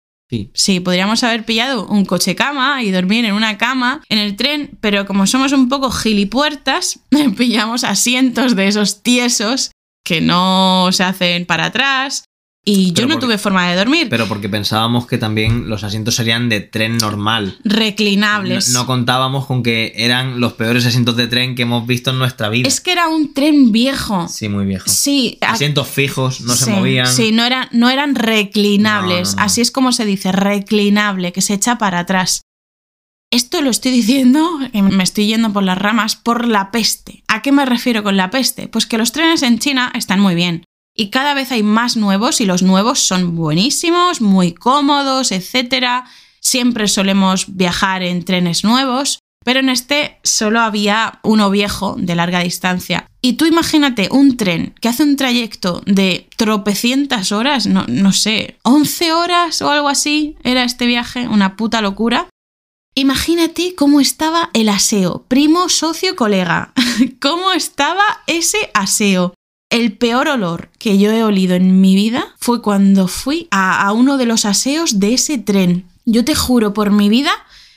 Sí. 0.54 0.80
Podríamos 0.80 1.24
haber 1.24 1.44
pillado 1.44 1.88
un 1.88 2.06
coche 2.06 2.36
cama 2.36 2.84
y 2.84 2.92
dormir 2.92 3.26
en 3.26 3.34
una 3.34 3.58
cama 3.58 4.04
en 4.10 4.20
el 4.20 4.36
tren, 4.36 4.78
pero 4.80 5.06
como 5.06 5.26
somos 5.26 5.52
un 5.54 5.70
poco 5.70 5.90
gilipuertas, 5.90 7.00
pillamos 7.38 7.84
asientos 7.84 8.56
de 8.56 8.68
esos 8.68 9.02
tiesos 9.02 9.72
que 10.06 10.22
no 10.22 10.90
se 10.92 11.04
hacen 11.04 11.46
para 11.46 11.66
atrás 11.66 12.26
y 12.72 12.94
yo 12.94 13.04
no 13.08 13.16
porque- 13.16 13.26
tuve 13.28 13.38
forma 13.38 13.68
de 13.70 13.76
dormir. 13.76 14.08
Pero 14.10 14.28
porque 14.28 14.50
pensábamos 14.50 15.08
que 15.08 15.18
también 15.18 15.70
los 15.70 15.84
asientos 15.84 16.16
serían 16.16 16.50
de 16.50 16.62
tren 16.62 16.98
normal. 16.98 17.58
No, 17.64 17.76
Reclinables. 17.76 18.70
no 18.70 18.86
contábamos 18.86 19.46
con 19.46 19.64
que 19.64 19.94
eran 19.96 20.40
los 20.40 20.54
peores 20.54 20.86
asientos 20.86 21.16
de 21.16 21.28
tren 21.28 21.56
que 21.56 21.64
hemos 21.64 21.86
visto 21.88 22.12
en 22.12 22.20
nuestra 22.20 22.50
vida. 22.50 22.68
Es 22.68 22.82
que 22.82 22.92
era 22.92 23.08
un 23.08 23.34
tren 23.34 23.72
viejo. 23.72 24.28
Sí, 24.28 24.50
muy 24.50 24.66
viejo. 24.66 24.90
Sí, 24.90 25.38
Asientos 25.42 25.88
fijos, 25.88 26.42
no 26.42 26.54
se 26.54 26.72
movían. 26.72 27.08
Sí, 27.08 27.32
no 27.32 27.44
eran, 27.44 27.68
no 27.72 27.90
eran 27.90 28.16
reclinables. 28.16 29.36
No. 29.36 29.42
Así 29.44 29.62
es 29.62 29.72
como 29.72 29.92
se 29.92 30.06
dice, 30.06 30.32
reclinable, 30.32 31.32
que 31.34 31.42
se 31.42 31.54
echa 31.54 31.78
para 31.78 32.00
atrás. 32.00 32.42
Esto 33.32 33.62
lo 33.62 33.70
estoy 33.70 33.92
diciendo, 33.92 34.60
me 34.74 35.04
estoy 35.04 35.28
yendo 35.28 35.54
por 35.54 35.62
las 35.64 35.78
ramas, 35.78 36.16
por 36.16 36.48
la 36.48 36.72
peste. 36.72 37.24
¿A 37.28 37.44
qué 37.44 37.52
me 37.52 37.64
refiero 37.66 38.02
con 38.02 38.18
la 38.18 38.32
peste? 38.32 38.68
Pues 38.68 38.88
que 38.88 38.98
los 38.98 39.12
trenes 39.12 39.44
en 39.44 39.60
China 39.60 39.92
están 39.94 40.20
muy 40.20 40.34
bien. 40.34 40.64
Y 41.00 41.12
cada 41.12 41.34
vez 41.34 41.54
hay 41.54 41.64
más 41.64 41.96
nuevos 41.96 42.42
y 42.42 42.46
los 42.46 42.62
nuevos 42.62 43.00
son 43.00 43.38
buenísimos, 43.38 44.20
muy 44.20 44.52
cómodos, 44.52 45.32
etc. 45.32 46.04
Siempre 46.42 46.90
solemos 46.90 47.56
viajar 47.56 48.04
en 48.04 48.26
trenes 48.26 48.66
nuevos, 48.66 49.20
pero 49.46 49.62
en 49.62 49.70
este 49.70 50.20
solo 50.24 50.60
había 50.60 51.22
uno 51.24 51.50
viejo 51.52 51.96
de 51.98 52.16
larga 52.16 52.42
distancia. 52.42 53.08
Y 53.22 53.34
tú 53.34 53.46
imagínate 53.46 54.10
un 54.12 54.36
tren 54.36 54.76
que 54.82 54.90
hace 54.90 55.04
un 55.04 55.16
trayecto 55.16 55.82
de 55.86 56.28
tropecientas 56.36 57.32
horas, 57.32 57.66
no, 57.66 57.86
no 57.88 58.12
sé, 58.12 58.58
11 58.64 59.14
horas 59.14 59.62
o 59.62 59.72
algo 59.72 59.88
así, 59.88 60.36
era 60.44 60.66
este 60.66 60.86
viaje, 60.86 61.30
una 61.30 61.56
puta 61.56 61.80
locura. 61.80 62.28
Imagínate 62.94 63.74
cómo 63.74 64.02
estaba 64.02 64.50
el 64.52 64.68
aseo, 64.68 65.24
primo, 65.30 65.70
socio, 65.70 66.18
colega. 66.18 66.74
¿Cómo 67.22 67.54
estaba 67.54 68.04
ese 68.28 68.70
aseo? 68.74 69.34
El 69.70 69.96
peor 69.98 70.28
olor 70.28 70.72
que 70.80 70.98
yo 70.98 71.12
he 71.12 71.24
olido 71.24 71.54
en 71.56 71.80
mi 71.80 71.94
vida 71.94 72.36
fue 72.40 72.62
cuando 72.62 73.08
fui 73.08 73.48
a, 73.52 73.92
uno 73.94 74.18
de 74.18 74.26
los 74.26 74.46
aseos 74.46 75.00
de 75.00 75.14
ese 75.14 75.38
tren. 75.38 75.88
Yo 76.06 76.26
te 76.26 76.34
juro 76.34 76.74
por 76.74 76.90
mi 76.90 77.08
vida 77.08 77.32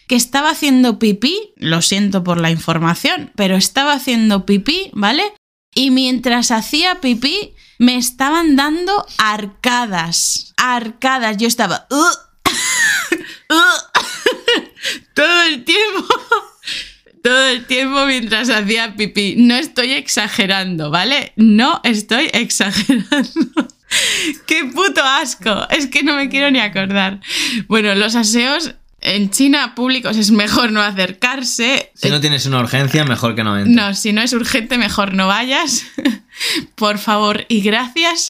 que 0.08 0.16
estaba 0.16 0.50
haciendo 0.50 0.98
pipí, 0.98 1.52
lo 1.56 1.82
siento 1.82 2.24
por 2.24 2.40
la 2.40 2.50
información, 2.50 3.30
pero 3.36 3.56
estaba 3.56 3.92
haciendo 3.92 4.46
pipí, 4.46 4.90
¿vale? 4.94 5.34
Y 5.74 5.90
mientras 5.90 6.50
hacía 6.50 7.00
pipí, 7.02 7.54
me 7.78 7.96
estaban 7.96 8.56
dando 8.56 9.04
arcadas. 9.18 10.54
Arcadas. 10.56 11.36
Yo 11.36 11.46
estaba. 11.46 11.86
"Ugh". 11.90 12.18
Ugh. 13.50 14.02
Todo 15.14 15.42
el 15.42 15.64
tiempo. 15.64 16.06
Todo 17.22 17.46
el 17.48 17.66
tiempo 17.66 18.04
mientras 18.06 18.50
hacía 18.50 18.94
pipí. 18.96 19.36
No 19.38 19.54
estoy 19.54 19.92
exagerando, 19.92 20.90
¿vale? 20.90 21.32
No 21.36 21.80
estoy 21.84 22.30
exagerando. 22.32 23.68
¡Qué 24.46 24.64
puto 24.64 25.02
asco! 25.02 25.68
Es 25.70 25.86
que 25.86 26.02
no 26.02 26.16
me 26.16 26.28
quiero 26.28 26.50
ni 26.50 26.58
acordar. 26.58 27.20
Bueno, 27.68 27.94
los 27.94 28.16
aseos 28.16 28.74
en 29.00 29.30
China 29.30 29.74
públicos 29.74 30.16
es 30.16 30.30
mejor 30.30 30.72
no 30.72 30.80
acercarse. 30.80 31.90
Si 31.94 32.08
no 32.08 32.20
tienes 32.20 32.46
una 32.46 32.60
urgencia, 32.60 33.04
mejor 33.04 33.34
que 33.34 33.44
no 33.44 33.58
entres. 33.58 33.76
No, 33.76 33.94
si 33.94 34.12
no 34.12 34.22
es 34.22 34.32
urgente, 34.32 34.78
mejor 34.78 35.14
no 35.14 35.26
vayas. 35.26 35.84
por 36.74 36.98
favor 36.98 37.44
y 37.48 37.60
gracias. 37.60 38.28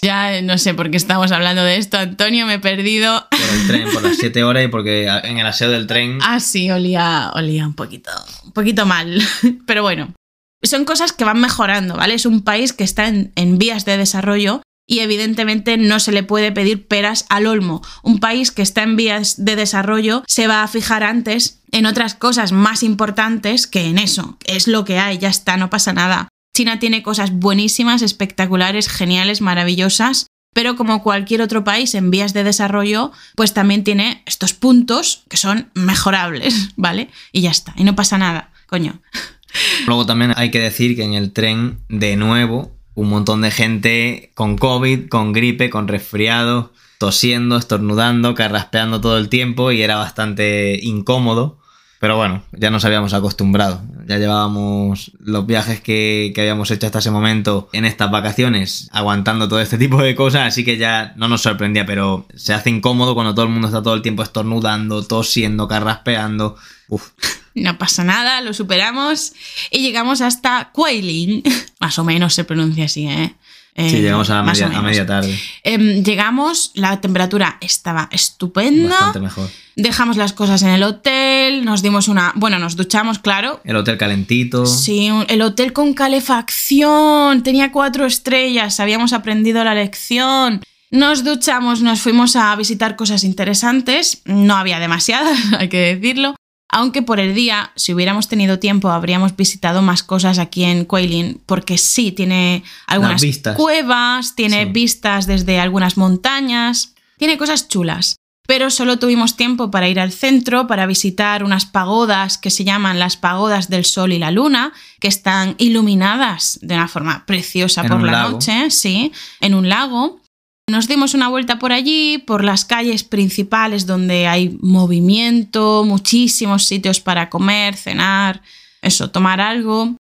Ya 0.00 0.40
no 0.42 0.58
sé 0.58 0.74
por 0.74 0.90
qué 0.90 0.96
estamos 0.96 1.32
hablando 1.32 1.64
de 1.64 1.76
esto, 1.76 1.98
Antonio, 1.98 2.46
me 2.46 2.54
he 2.54 2.58
perdido. 2.60 3.26
Por 3.30 3.40
el 3.40 3.66
tren, 3.66 3.92
por 3.92 4.02
las 4.02 4.16
7 4.20 4.44
horas 4.44 4.64
y 4.64 4.68
porque 4.68 5.06
en 5.06 5.38
el 5.38 5.46
aseo 5.46 5.70
del 5.70 5.86
tren. 5.86 6.18
Ah, 6.22 6.38
sí, 6.40 6.70
olía, 6.70 7.32
olía 7.34 7.66
un 7.66 7.74
poquito, 7.74 8.10
un 8.44 8.52
poquito 8.52 8.86
mal. 8.86 9.20
Pero 9.66 9.82
bueno, 9.82 10.14
son 10.62 10.84
cosas 10.84 11.12
que 11.12 11.24
van 11.24 11.40
mejorando, 11.40 11.96
¿vale? 11.96 12.14
Es 12.14 12.26
un 12.26 12.42
país 12.42 12.72
que 12.72 12.84
está 12.84 13.08
en, 13.08 13.32
en 13.34 13.58
vías 13.58 13.84
de 13.84 13.96
desarrollo 13.96 14.62
y 14.86 15.00
evidentemente 15.00 15.76
no 15.76 16.00
se 16.00 16.12
le 16.12 16.22
puede 16.22 16.52
pedir 16.52 16.86
peras 16.86 17.26
al 17.28 17.46
olmo. 17.46 17.82
Un 18.02 18.20
país 18.20 18.52
que 18.52 18.62
está 18.62 18.82
en 18.84 18.96
vías 18.96 19.44
de 19.44 19.56
desarrollo 19.56 20.22
se 20.26 20.46
va 20.46 20.62
a 20.62 20.68
fijar 20.68 21.02
antes 21.02 21.60
en 21.72 21.86
otras 21.86 22.14
cosas 22.14 22.52
más 22.52 22.82
importantes 22.82 23.66
que 23.66 23.86
en 23.86 23.98
eso. 23.98 24.38
Es 24.46 24.66
lo 24.66 24.84
que 24.84 24.98
hay, 24.98 25.18
ya 25.18 25.28
está, 25.28 25.56
no 25.56 25.68
pasa 25.70 25.92
nada. 25.92 26.28
China 26.58 26.80
tiene 26.80 27.04
cosas 27.04 27.30
buenísimas, 27.30 28.02
espectaculares, 28.02 28.88
geniales, 28.88 29.40
maravillosas, 29.40 30.26
pero 30.52 30.74
como 30.74 31.04
cualquier 31.04 31.40
otro 31.40 31.62
país 31.62 31.94
en 31.94 32.10
vías 32.10 32.34
de 32.34 32.42
desarrollo, 32.42 33.12
pues 33.36 33.54
también 33.54 33.84
tiene 33.84 34.24
estos 34.26 34.54
puntos 34.54 35.22
que 35.28 35.36
son 35.36 35.70
mejorables, 35.74 36.70
¿vale? 36.76 37.10
Y 37.30 37.42
ya 37.42 37.52
está, 37.52 37.74
y 37.76 37.84
no 37.84 37.94
pasa 37.94 38.18
nada, 38.18 38.50
coño. 38.66 39.00
Luego 39.86 40.04
también 40.04 40.32
hay 40.34 40.50
que 40.50 40.58
decir 40.58 40.96
que 40.96 41.04
en 41.04 41.14
el 41.14 41.32
tren, 41.32 41.78
de 41.88 42.16
nuevo, 42.16 42.76
un 42.94 43.08
montón 43.08 43.40
de 43.42 43.52
gente 43.52 44.32
con 44.34 44.58
COVID, 44.58 45.06
con 45.06 45.32
gripe, 45.32 45.70
con 45.70 45.86
resfriado, 45.86 46.72
tosiendo, 46.98 47.56
estornudando, 47.56 48.34
carraspeando 48.34 49.00
todo 49.00 49.16
el 49.16 49.28
tiempo 49.28 49.70
y 49.70 49.82
era 49.82 49.94
bastante 49.94 50.80
incómodo. 50.82 51.57
Pero 52.00 52.16
bueno, 52.16 52.44
ya 52.52 52.70
nos 52.70 52.84
habíamos 52.84 53.12
acostumbrado. 53.12 53.82
Ya 54.06 54.18
llevábamos 54.18 55.12
los 55.18 55.46
viajes 55.46 55.80
que, 55.80 56.32
que, 56.34 56.40
habíamos 56.42 56.70
hecho 56.70 56.86
hasta 56.86 57.00
ese 57.00 57.10
momento 57.10 57.68
en 57.72 57.84
estas 57.84 58.10
vacaciones 58.10 58.88
aguantando 58.92 59.48
todo 59.48 59.60
este 59.60 59.78
tipo 59.78 60.00
de 60.00 60.14
cosas, 60.14 60.46
así 60.46 60.64
que 60.64 60.76
ya 60.76 61.12
no 61.16 61.26
nos 61.26 61.42
sorprendía, 61.42 61.86
pero 61.86 62.26
se 62.34 62.54
hace 62.54 62.70
incómodo 62.70 63.14
cuando 63.14 63.34
todo 63.34 63.46
el 63.46 63.50
mundo 63.50 63.66
está 63.66 63.82
todo 63.82 63.94
el 63.94 64.02
tiempo 64.02 64.22
estornudando, 64.22 65.04
tosiendo, 65.04 65.66
carraspeando. 65.66 66.56
Uf. 66.88 67.08
No 67.54 67.76
pasa 67.78 68.04
nada, 68.04 68.40
lo 68.40 68.54
superamos 68.54 69.32
y 69.70 69.80
llegamos 69.80 70.20
hasta 70.20 70.70
Quailing. 70.72 71.42
Más 71.80 71.98
o 71.98 72.04
menos 72.04 72.34
se 72.34 72.44
pronuncia 72.44 72.84
así, 72.84 73.08
¿eh? 73.08 73.34
Eh, 73.78 73.90
sí, 73.90 74.00
llegamos 74.00 74.28
a 74.28 74.42
media, 74.42 74.66
a 74.66 74.82
media 74.82 75.06
tarde. 75.06 75.38
Eh, 75.62 76.02
llegamos, 76.02 76.72
la 76.74 77.00
temperatura 77.00 77.58
estaba 77.60 78.08
estupenda. 78.10 78.88
Bastante 78.88 79.20
mejor. 79.20 79.48
Dejamos 79.76 80.16
las 80.16 80.32
cosas 80.32 80.62
en 80.62 80.70
el 80.70 80.82
hotel, 80.82 81.64
nos 81.64 81.80
dimos 81.80 82.08
una. 82.08 82.32
Bueno, 82.34 82.58
nos 82.58 82.74
duchamos, 82.74 83.20
claro. 83.20 83.60
El 83.62 83.76
hotel 83.76 83.96
calentito. 83.96 84.66
Sí, 84.66 85.08
el 85.28 85.42
hotel 85.42 85.72
con 85.72 85.94
calefacción. 85.94 87.44
Tenía 87.44 87.70
cuatro 87.70 88.04
estrellas, 88.04 88.80
habíamos 88.80 89.12
aprendido 89.12 89.62
la 89.62 89.74
lección. 89.74 90.60
Nos 90.90 91.22
duchamos, 91.22 91.80
nos 91.80 92.00
fuimos 92.00 92.34
a 92.34 92.56
visitar 92.56 92.96
cosas 92.96 93.22
interesantes. 93.22 94.22
No 94.24 94.56
había 94.56 94.80
demasiadas, 94.80 95.38
hay 95.58 95.68
que 95.68 95.94
decirlo. 95.94 96.34
Aunque 96.70 97.00
por 97.00 97.18
el 97.18 97.34
día, 97.34 97.72
si 97.76 97.94
hubiéramos 97.94 98.28
tenido 98.28 98.58
tiempo, 98.58 98.90
habríamos 98.90 99.34
visitado 99.34 99.80
más 99.80 100.02
cosas 100.02 100.38
aquí 100.38 100.64
en 100.64 100.84
Quailin, 100.84 101.40
porque 101.46 101.78
sí, 101.78 102.12
tiene 102.12 102.62
algunas 102.86 103.22
cuevas, 103.56 104.34
tiene 104.34 104.64
sí. 104.64 104.70
vistas 104.72 105.26
desde 105.26 105.60
algunas 105.60 105.96
montañas, 105.96 106.94
tiene 107.16 107.38
cosas 107.38 107.68
chulas. 107.68 108.16
Pero 108.46 108.70
solo 108.70 108.98
tuvimos 108.98 109.36
tiempo 109.36 109.70
para 109.70 109.88
ir 109.88 110.00
al 110.00 110.12
centro, 110.12 110.66
para 110.66 110.86
visitar 110.86 111.44
unas 111.44 111.66
pagodas 111.66 112.38
que 112.38 112.50
se 112.50 112.64
llaman 112.64 112.98
las 112.98 113.16
pagodas 113.16 113.68
del 113.68 113.84
sol 113.84 114.12
y 114.12 114.18
la 114.18 114.30
luna, 114.30 114.72
que 115.00 115.08
están 115.08 115.54
iluminadas 115.58 116.58
de 116.62 116.74
una 116.74 116.88
forma 116.88 117.26
preciosa 117.26 117.82
en 117.82 117.88
por 117.88 118.02
la 118.02 118.12
lago. 118.12 118.30
noche, 118.32 118.70
sí, 118.70 119.12
en 119.40 119.54
un 119.54 119.68
lago. 119.68 120.20
Nos 120.68 120.86
dimos 120.86 121.14
una 121.14 121.28
vuelta 121.28 121.58
por 121.58 121.72
allí, 121.72 122.18
por 122.18 122.44
las 122.44 122.66
calles 122.66 123.02
principales 123.02 123.86
donde 123.86 124.26
hay 124.26 124.58
movimiento, 124.60 125.82
muchísimos 125.84 126.66
sitios 126.66 127.00
para 127.00 127.30
comer, 127.30 127.74
cenar, 127.74 128.42
eso, 128.82 129.10
tomar 129.10 129.40
algo. 129.40 129.96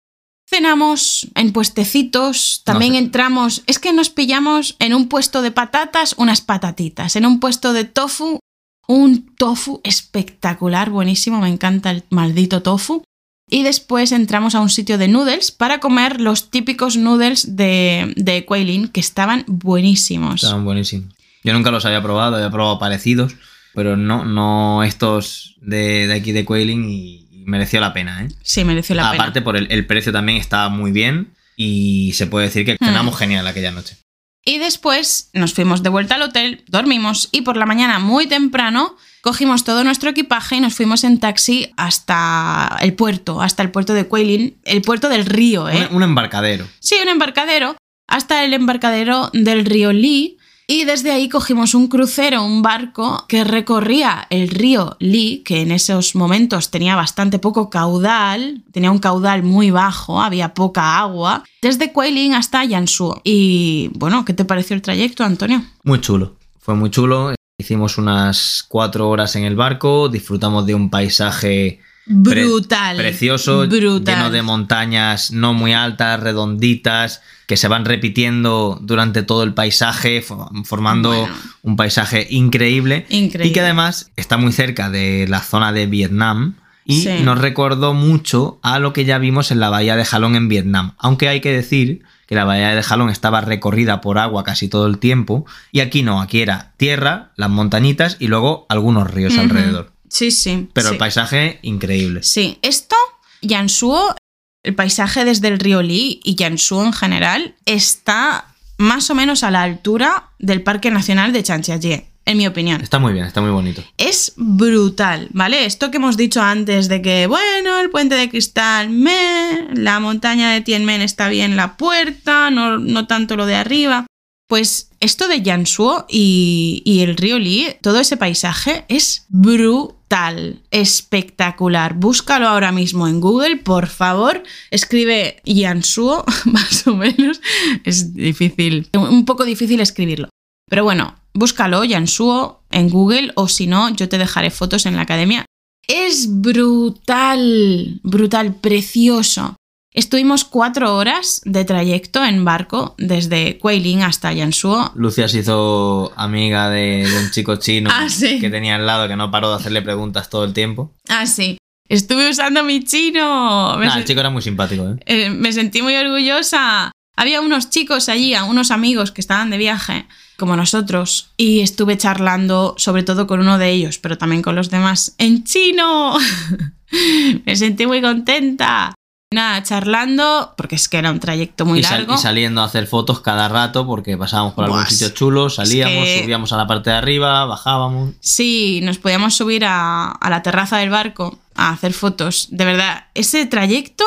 Cenamos 0.49 1.27
en 1.35 1.51
puestecitos, 1.51 2.61
también 2.63 2.93
No 2.93 2.99
sé. 2.99 3.03
entramos, 3.03 3.63
es 3.67 3.77
que 3.77 3.91
nos 3.91 4.09
pillamos 4.09 4.77
en 4.79 4.93
un 4.93 5.09
puesto 5.09 5.41
de 5.41 5.51
patatas 5.51 6.15
unas 6.17 6.39
patatitas, 6.39 7.17
en 7.17 7.25
un 7.25 7.41
puesto 7.41 7.73
de 7.73 7.83
tofu, 7.83 8.39
un 8.87 9.35
tofu 9.35 9.81
espectacular, 9.83 10.89
buenísimo, 10.89 11.41
me 11.41 11.49
encanta 11.49 11.91
el 11.91 12.03
maldito 12.09 12.61
tofu. 12.61 13.03
Y 13.49 13.63
después 13.63 14.11
entramos 14.11 14.55
a 14.55 14.61
un 14.61 14.69
sitio 14.69 14.97
de 14.97 15.07
noodles 15.07 15.51
para 15.51 15.79
comer 15.79 16.19
los 16.21 16.49
típicos 16.49 16.95
noodles 16.97 17.55
de, 17.55 18.13
de 18.15 18.45
Quailin, 18.45 18.87
que 18.87 18.99
estaban 18.99 19.43
buenísimos. 19.47 20.43
Estaban 20.43 20.65
buenísimos. 20.65 21.13
Yo 21.43 21.53
nunca 21.53 21.71
los 21.71 21.85
había 21.85 22.01
probado, 22.01 22.37
había 22.37 22.49
probado 22.49 22.79
parecidos, 22.79 23.35
pero 23.73 23.97
no, 23.97 24.23
no 24.25 24.83
estos 24.83 25.57
de, 25.61 26.07
de 26.07 26.13
aquí 26.13 26.31
de 26.31 26.45
Quailing 26.45 26.87
y, 26.89 27.27
y 27.31 27.43
mereció 27.45 27.81
la 27.81 27.93
pena, 27.93 28.23
¿eh? 28.23 28.29
Sí, 28.43 28.63
mereció 28.63 28.95
la 28.95 29.09
Aparte 29.09 29.33
pena. 29.41 29.43
por 29.43 29.57
el, 29.57 29.67
el 29.69 29.85
precio 29.85 30.11
también 30.13 30.37
estaba 30.37 30.69
muy 30.69 30.91
bien 30.91 31.33
y 31.57 32.13
se 32.13 32.27
puede 32.27 32.45
decir 32.47 32.65
que 32.65 32.73
Hmm. 32.79 32.85
cenamos 32.85 33.17
genial 33.17 33.45
aquella 33.45 33.71
noche. 33.71 33.97
Y 34.45 34.57
después 34.59 35.29
nos 35.33 35.53
fuimos 35.53 35.83
de 35.83 35.89
vuelta 35.89 36.15
al 36.15 36.21
hotel, 36.23 36.63
dormimos 36.67 37.27
y 37.31 37.41
por 37.41 37.57
la 37.57 37.65
mañana 37.65 37.99
muy 37.99 38.27
temprano 38.27 38.95
cogimos 39.23 39.63
todo 39.63 39.85
nuestro 39.85 40.09
equipaje 40.09 40.57
y 40.57 40.59
nos 40.59 40.75
fuimos 40.75 41.05
en 41.05 41.17
taxi 41.17 41.71
hasta 41.77 42.77
el 42.81 42.93
puerto, 42.93 43.41
hasta 43.41 43.63
el 43.63 43.71
puerto 43.71 43.93
de 43.93 44.05
Quailin, 44.05 44.57
el 44.65 44.81
puerto 44.81 45.07
del 45.07 45.25
río, 45.25 45.69
¿eh? 45.69 45.87
Un, 45.89 45.97
un 45.97 46.03
embarcadero. 46.03 46.67
Sí, 46.79 46.95
un 47.01 47.07
embarcadero, 47.07 47.77
hasta 48.05 48.43
el 48.43 48.53
embarcadero 48.53 49.29
del 49.33 49.65
río 49.65 49.93
Lee. 49.93 50.37
Y 50.67 50.85
desde 50.85 51.11
ahí 51.11 51.27
cogimos 51.29 51.73
un 51.73 51.87
crucero, 51.87 52.43
un 52.43 52.61
barco 52.61 53.25
que 53.27 53.43
recorría 53.43 54.27
el 54.29 54.49
río 54.49 54.97
Lee, 54.99 55.41
que 55.45 55.61
en 55.61 55.71
esos 55.71 56.15
momentos 56.15 56.69
tenía 56.69 56.95
bastante 56.95 57.39
poco 57.39 57.69
caudal, 57.69 58.63
tenía 58.71 58.91
un 58.91 58.99
caudal 58.99 59.43
muy 59.43 59.71
bajo, 59.71 60.21
había 60.21 60.53
poca 60.53 60.99
agua, 60.99 61.43
desde 61.61 61.91
Quailing 61.93 62.33
hasta 62.33 62.63
Yansuo. 62.65 63.21
Y 63.23 63.89
bueno, 63.93 64.25
¿qué 64.25 64.33
te 64.33 64.45
pareció 64.45 64.75
el 64.75 64.81
trayecto, 64.81 65.23
Antonio? 65.23 65.63
Muy 65.83 66.01
chulo. 66.01 66.35
Fue 66.59 66.75
muy 66.75 66.89
chulo. 66.89 67.33
Hicimos 67.63 67.97
unas 67.97 68.65
cuatro 68.67 69.07
horas 69.07 69.37
en 69.37 69.45
el 69.45 69.55
barco, 69.55 70.09
disfrutamos 70.09 70.65
de 70.65 70.75
un 70.75 70.89
paisaje 70.89 71.79
pre- 72.25 72.43
Brutal. 72.43 72.97
precioso, 72.97 73.65
Brutal. 73.67 74.15
lleno 74.17 74.29
de 74.31 74.41
montañas 74.41 75.31
no 75.31 75.53
muy 75.53 75.71
altas, 75.71 76.19
redonditas, 76.19 77.21
que 77.47 77.55
se 77.55 77.69
van 77.69 77.85
repitiendo 77.85 78.77
durante 78.81 79.23
todo 79.23 79.43
el 79.43 79.53
paisaje, 79.53 80.21
fo- 80.21 80.65
formando 80.65 81.07
Bueno. 81.11 81.33
un 81.61 81.77
paisaje 81.77 82.27
increíble. 82.31 83.05
Increíble. 83.07 83.47
Y 83.47 83.53
que 83.53 83.61
además 83.61 84.11
está 84.17 84.35
muy 84.35 84.51
cerca 84.51 84.89
de 84.89 85.25
la 85.29 85.39
zona 85.39 85.71
de 85.71 85.85
Vietnam. 85.85 86.55
Y 86.83 87.03
Sí. 87.03 87.09
nos 87.23 87.39
recordó 87.39 87.93
mucho 87.93 88.59
a 88.61 88.79
lo 88.79 88.91
que 88.91 89.05
ya 89.05 89.19
vimos 89.19 89.51
en 89.51 89.61
la 89.61 89.69
bahía 89.69 89.95
de 89.95 90.03
Jalón 90.03 90.35
en 90.35 90.49
Vietnam. 90.49 90.95
Aunque 90.97 91.29
hay 91.29 91.39
que 91.39 91.53
decir 91.53 92.03
que 92.33 92.37
la 92.39 92.45
bahía 92.45 92.73
de 92.73 92.81
Jalón 92.81 93.09
estaba 93.09 93.41
recorrida 93.41 94.01
por 94.01 94.17
agua 94.17 94.43
casi 94.43 94.67
todo 94.67 94.87
el 94.87 94.97
tiempo. 94.97 95.45
Y 95.71 95.81
aquí 95.81 96.01
no, 96.01 96.19
aquí 96.19 96.41
era 96.41 96.73
tierra, 96.77 97.31
las 97.35 97.49
montañitas 97.49 98.17
y 98.19 98.27
luego 98.27 98.65
algunos 98.69 99.11
ríos 99.11 99.37
alrededor. 99.37 99.93
Sí, 100.09 100.31
sí. 100.31 100.67
Pero 100.73 100.89
sí. 100.89 100.93
el 100.93 100.97
paisaje 100.97 101.59
increíble. 101.61 102.23
Sí, 102.23 102.57
esto, 102.63 102.95
Yansuo, 103.41 104.15
el 104.63 104.73
paisaje 104.73 105.25
desde 105.25 105.47
el 105.47 105.59
río 105.59 105.83
Lee 105.83 106.21
y 106.23 106.35
Yansuo 106.35 106.83
en 106.83 106.93
general, 106.93 107.55
está 107.65 108.55
más 108.77 109.09
o 109.11 109.15
menos 109.15 109.43
a 109.43 109.51
la 109.51 109.61
altura 109.61 110.31
del 110.39 110.63
Parque 110.63 110.89
Nacional 110.89 111.33
de 111.33 111.43
Chanchiaye. 111.43 112.12
En 112.25 112.37
mi 112.37 112.47
opinión. 112.47 112.81
Está 112.81 112.99
muy 112.99 113.13
bien, 113.13 113.25
está 113.25 113.41
muy 113.41 113.51
bonito. 113.51 113.83
Es 113.97 114.33
brutal, 114.35 115.27
¿vale? 115.31 115.65
Esto 115.65 115.91
que 115.91 115.97
hemos 115.97 116.17
dicho 116.17 116.41
antes 116.41 116.87
de 116.87 117.01
que, 117.01 117.27
bueno, 117.27 117.79
el 117.79 117.89
puente 117.89 118.15
de 118.15 118.29
cristal, 118.29 118.89
me, 118.89 119.67
la 119.73 119.99
montaña 119.99 120.51
de 120.51 120.61
Tianmen 120.61 121.01
está 121.01 121.27
bien 121.29 121.55
la 121.55 121.77
puerta, 121.77 122.49
no, 122.49 122.77
no 122.77 123.07
tanto 123.07 123.35
lo 123.35 123.45
de 123.45 123.55
arriba. 123.55 124.05
Pues 124.47 124.89
esto 124.99 125.27
de 125.27 125.41
Yanshuo 125.41 126.05
y, 126.09 126.81
y 126.85 126.99
el 126.99 127.17
río 127.17 127.39
Li, 127.39 127.67
todo 127.81 127.99
ese 127.99 128.17
paisaje 128.17 128.85
es 128.87 129.25
brutal, 129.29 130.61
espectacular. 130.69 131.95
Búscalo 131.95 132.47
ahora 132.47 132.71
mismo 132.71 133.07
en 133.07 133.19
Google, 133.19 133.57
por 133.57 133.87
favor. 133.87 134.43
Escribe 134.69 135.41
Yanshuo, 135.45 136.23
más 136.45 136.85
o 136.87 136.95
menos. 136.95 137.41
Es 137.83 138.13
difícil, 138.13 138.89
un 138.93 139.25
poco 139.25 139.43
difícil 139.43 139.79
escribirlo. 139.79 140.29
Pero 140.69 140.83
bueno, 140.83 141.15
búscalo, 141.33 141.83
Yanshuo, 141.83 142.61
en 142.71 142.89
Google, 142.89 143.31
o 143.35 143.47
si 143.47 143.67
no, 143.67 143.89
yo 143.89 144.09
te 144.09 144.17
dejaré 144.17 144.49
fotos 144.51 144.85
en 144.85 144.95
la 144.95 145.01
academia. 145.03 145.45
Es 145.87 146.27
brutal, 146.29 147.99
brutal, 148.03 148.55
precioso. 148.55 149.55
Estuvimos 149.95 150.43
cuatro 150.43 150.95
horas 150.95 151.41
de 151.45 151.65
trayecto 151.65 152.25
en 152.25 152.43
barco 152.43 152.95
desde 152.97 153.59
Kuilin 153.59 154.01
hasta 154.01 154.33
Yanshuo. 154.33 154.91
Lucia 154.95 155.27
se 155.27 155.39
hizo 155.39 156.11
amiga 156.15 156.69
de, 156.71 157.07
de 157.07 157.17
un 157.19 157.29
chico 157.29 157.57
chino 157.57 157.91
Ah, 157.93 158.09
sí. 158.09 158.39
que 158.39 158.49
tenía 158.49 158.75
al 158.75 158.87
lado 158.87 159.07
que 159.07 159.15
no 159.15 159.29
paró 159.29 159.49
de 159.49 159.57
hacerle 159.57 159.83
preguntas 159.83 160.29
todo 160.31 160.45
el 160.45 160.53
tiempo. 160.53 160.91
Ah, 161.09 161.27
sí. 161.27 161.57
Estuve 161.87 162.27
usando 162.29 162.63
mi 162.63 162.83
chino. 162.83 163.77
Nah, 163.77 163.97
el 163.97 164.05
chico 164.05 164.21
era 164.21 164.31
muy 164.31 164.41
simpático, 164.41 164.89
¿eh? 164.89 164.95
eh, 165.05 165.29
me 165.29 165.53
sentí 165.53 165.83
muy 165.83 165.95
orgullosa. 165.95 166.91
Había 167.15 167.41
unos 167.41 167.69
chicos 167.69 168.09
allí, 168.09 168.33
unos 168.35 168.71
amigos 168.71 169.11
que 169.11 169.21
estaban 169.21 169.49
de 169.49 169.57
viaje, 169.57 170.07
como 170.37 170.55
nosotros, 170.55 171.29
y 171.37 171.61
estuve 171.61 171.97
charlando 171.97 172.73
sobre 172.77 173.03
todo 173.03 173.27
con 173.27 173.39
uno 173.39 173.57
de 173.57 173.69
ellos, 173.69 173.99
pero 173.99 174.17
también 174.17 174.41
con 174.41 174.55
los 174.55 174.69
demás, 174.69 175.13
en 175.19 175.43
chino. 175.43 176.17
me 177.45 177.55
sentí 177.55 177.85
muy 177.85 178.01
contenta. 178.01 178.93
Nada, 179.31 179.63
charlando, 179.63 180.53
porque 180.57 180.75
es 180.75 180.87
que 180.87 180.97
era 180.97 181.09
un 181.11 181.19
trayecto 181.19 181.65
muy 181.65 181.79
y, 181.79 181.81
largo. 181.81 182.13
y 182.13 182.17
saliendo 182.19 182.61
a 182.61 182.65
hacer 182.65 182.85
fotos 182.85 183.21
cada 183.21 183.49
rato 183.49 183.85
porque 183.87 184.15
pasábamos 184.15 184.53
por 184.53 184.65
algún 184.65 184.81
Buah, 184.81 184.89
sitio 184.89 185.09
chulo, 185.09 185.49
salíamos, 185.49 186.05
que- 186.05 186.21
subíamos 186.21 186.53
a 186.53 186.57
la 186.57 186.67
parte 186.67 186.91
de 186.91 186.97
arriba, 186.97 187.43
bajábamos. 187.45 188.13
Sí, 188.19 188.79
nos 188.83 188.99
podíamos 188.99 189.33
subir 189.35 189.65
a, 189.65 190.11
a 190.11 190.29
la 190.29 190.43
terraza 190.43 190.77
del 190.77 190.91
barco 190.91 191.39
a 191.55 191.71
hacer 191.71 191.93
fotos. 191.93 192.47
De 192.51 192.63
verdad, 192.63 193.05
ese 193.15 193.47
trayecto 193.47 194.03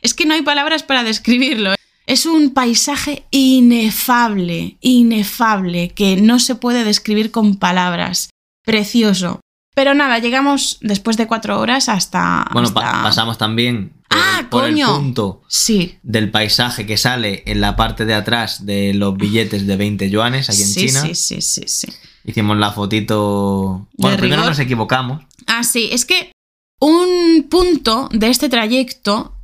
es 0.00 0.14
que 0.14 0.24
no 0.24 0.32
hay 0.32 0.42
palabras 0.42 0.82
para 0.82 1.02
describirlo. 1.02 1.74
Es 2.06 2.26
un 2.26 2.50
paisaje 2.50 3.24
inefable, 3.30 4.76
inefable, 4.80 5.90
que 5.90 6.16
no 6.16 6.38
se 6.38 6.54
puede 6.54 6.84
describir 6.84 7.30
con 7.30 7.56
palabras. 7.56 8.30
Precioso. 8.64 9.40
Pero 9.74 9.94
nada, 9.94 10.18
llegamos 10.18 10.78
después 10.82 11.16
de 11.16 11.26
cuatro 11.26 11.58
horas 11.58 11.88
hasta... 11.88 12.46
Bueno, 12.52 12.72
pa- 12.74 13.02
pasamos 13.02 13.38
también 13.38 13.92
por, 14.08 14.18
Ah, 14.18 14.36
el, 14.40 14.46
por 14.48 14.64
el 14.64 14.72
coño. 14.74 14.94
punto 14.96 15.42
Sí. 15.48 15.96
del 16.02 16.30
paisaje 16.30 16.84
que 16.86 16.98
sale 16.98 17.42
en 17.46 17.60
la 17.62 17.74
parte 17.74 18.04
de 18.04 18.12
atrás 18.14 18.66
de 18.66 18.92
los 18.92 19.16
billetes 19.16 19.66
de 19.66 19.76
20 19.76 20.10
yuanes 20.10 20.50
aquí 20.50 20.60
en 20.62 20.68
sí, 20.68 20.86
China. 20.88 21.00
sí, 21.02 21.14
sí, 21.14 21.40
sí, 21.40 21.62
sí. 21.66 21.88
Hicimos 22.24 22.58
la 22.58 22.70
fotito. 22.72 23.88
Bueno, 23.96 24.16
De 24.16 24.20
primero 24.20 24.42
rigor. 24.42 24.50
nos 24.50 24.58
equivocamos. 24.58 25.22
Ah, 25.46 25.64
sí, 25.64 25.88
es 25.90 26.04
que 26.04 26.32
un 26.80 27.46
punto 27.50 28.08
de 28.12 28.28
este 28.28 28.48
trayecto 28.50 29.34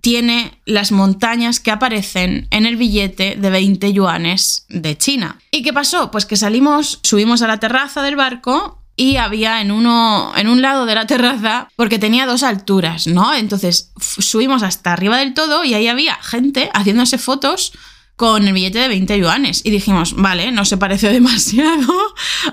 tiene 0.00 0.60
las 0.64 0.92
montañas 0.92 1.60
que 1.60 1.70
aparecen 1.70 2.48
en 2.50 2.66
el 2.66 2.76
billete 2.76 3.36
de 3.36 3.50
20 3.50 3.92
yuanes 3.92 4.66
de 4.68 4.96
China. 4.96 5.38
¿Y 5.50 5.62
qué 5.62 5.72
pasó? 5.72 6.10
Pues 6.10 6.26
que 6.26 6.36
salimos, 6.36 7.00
subimos 7.02 7.42
a 7.42 7.48
la 7.48 7.58
terraza 7.58 8.02
del 8.02 8.16
barco 8.16 8.82
y 8.96 9.16
había 9.16 9.60
en 9.60 9.70
uno 9.70 10.32
en 10.36 10.48
un 10.48 10.60
lado 10.60 10.84
de 10.84 10.94
la 10.94 11.06
terraza 11.06 11.68
porque 11.76 11.98
tenía 11.98 12.26
dos 12.26 12.42
alturas, 12.42 13.06
¿no? 13.06 13.32
Entonces 13.32 13.92
subimos 13.98 14.62
hasta 14.62 14.92
arriba 14.92 15.18
del 15.18 15.34
todo 15.34 15.64
y 15.64 15.74
ahí 15.74 15.88
había 15.88 16.16
gente 16.16 16.70
haciéndose 16.74 17.16
fotos 17.16 17.72
con 18.16 18.48
el 18.48 18.52
billete 18.52 18.80
de 18.80 18.88
20 18.88 19.16
yuanes. 19.20 19.62
Y 19.64 19.70
dijimos, 19.70 20.14
vale, 20.16 20.50
no 20.50 20.64
se 20.64 20.76
parece 20.76 21.08
demasiado, 21.12 21.94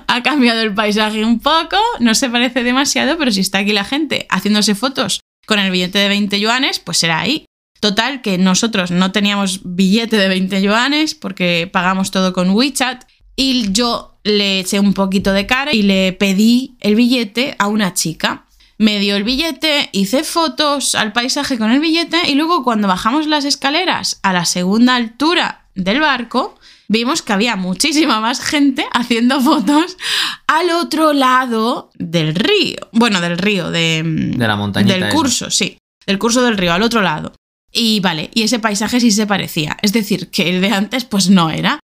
ha 0.06 0.22
cambiado 0.22 0.60
el 0.60 0.72
paisaje 0.72 1.24
un 1.24 1.40
poco, 1.40 1.76
no 1.98 2.14
se 2.14 2.30
parece 2.30 2.62
demasiado, 2.62 3.18
pero 3.18 3.32
si 3.32 3.40
está 3.40 3.58
aquí 3.58 3.72
la 3.72 3.84
gente 3.84 4.28
haciéndose 4.30 4.76
fotos 4.76 5.20
con 5.46 5.58
el 5.58 5.70
billete 5.70 5.98
de 5.98 6.08
20 6.08 6.38
yuanes, 6.40 6.78
pues 6.78 6.98
será 6.98 7.20
ahí. 7.20 7.46
Total, 7.80 8.22
que 8.22 8.38
nosotros 8.38 8.90
no 8.90 9.12
teníamos 9.12 9.60
billete 9.64 10.16
de 10.16 10.28
20 10.28 10.62
yuanes 10.62 11.14
porque 11.14 11.68
pagamos 11.72 12.10
todo 12.10 12.32
con 12.32 12.50
WeChat 12.50 13.04
y 13.36 13.70
yo 13.72 14.18
le 14.24 14.60
eché 14.60 14.80
un 14.80 14.94
poquito 14.94 15.32
de 15.32 15.46
cara 15.46 15.72
y 15.72 15.82
le 15.82 16.12
pedí 16.12 16.76
el 16.80 16.94
billete 16.94 17.54
a 17.58 17.68
una 17.68 17.94
chica. 17.94 18.46
Me 18.78 18.98
dio 18.98 19.16
el 19.16 19.24
billete, 19.24 19.88
hice 19.92 20.24
fotos 20.24 20.94
al 20.94 21.12
paisaje 21.12 21.58
con 21.58 21.70
el 21.70 21.80
billete 21.80 22.28
y 22.28 22.34
luego 22.34 22.64
cuando 22.64 22.88
bajamos 22.88 23.26
las 23.26 23.44
escaleras 23.44 24.18
a 24.22 24.32
la 24.32 24.44
segunda 24.44 24.96
altura 24.96 25.66
del 25.74 26.00
barco, 26.00 26.58
vimos 26.88 27.22
que 27.22 27.32
había 27.32 27.56
muchísima 27.56 28.20
más 28.20 28.40
gente 28.40 28.86
haciendo 28.92 29.40
fotos 29.40 29.96
al 30.46 30.70
otro 30.70 31.12
lado 31.12 31.90
del 31.98 32.34
río. 32.34 32.76
Bueno, 32.92 33.20
del 33.20 33.38
río, 33.38 33.70
de, 33.70 34.02
De 34.04 34.46
la 34.46 34.56
montañita 34.56 34.94
Del 34.94 35.04
esa. 35.04 35.12
curso, 35.14 35.50
sí. 35.50 35.78
Del 36.06 36.18
curso 36.18 36.42
del 36.42 36.56
río, 36.56 36.72
al 36.72 36.82
otro 36.82 37.02
lado. 37.02 37.32
Y 37.72 38.00
vale, 38.00 38.30
y 38.32 38.42
ese 38.42 38.58
paisaje 38.58 39.00
sí 39.00 39.10
se 39.10 39.26
parecía. 39.26 39.76
Es 39.82 39.92
decir, 39.92 40.30
que 40.30 40.48
el 40.48 40.60
de 40.60 40.70
antes 40.70 41.04
pues 41.04 41.28
no 41.28 41.50
era. 41.50 41.78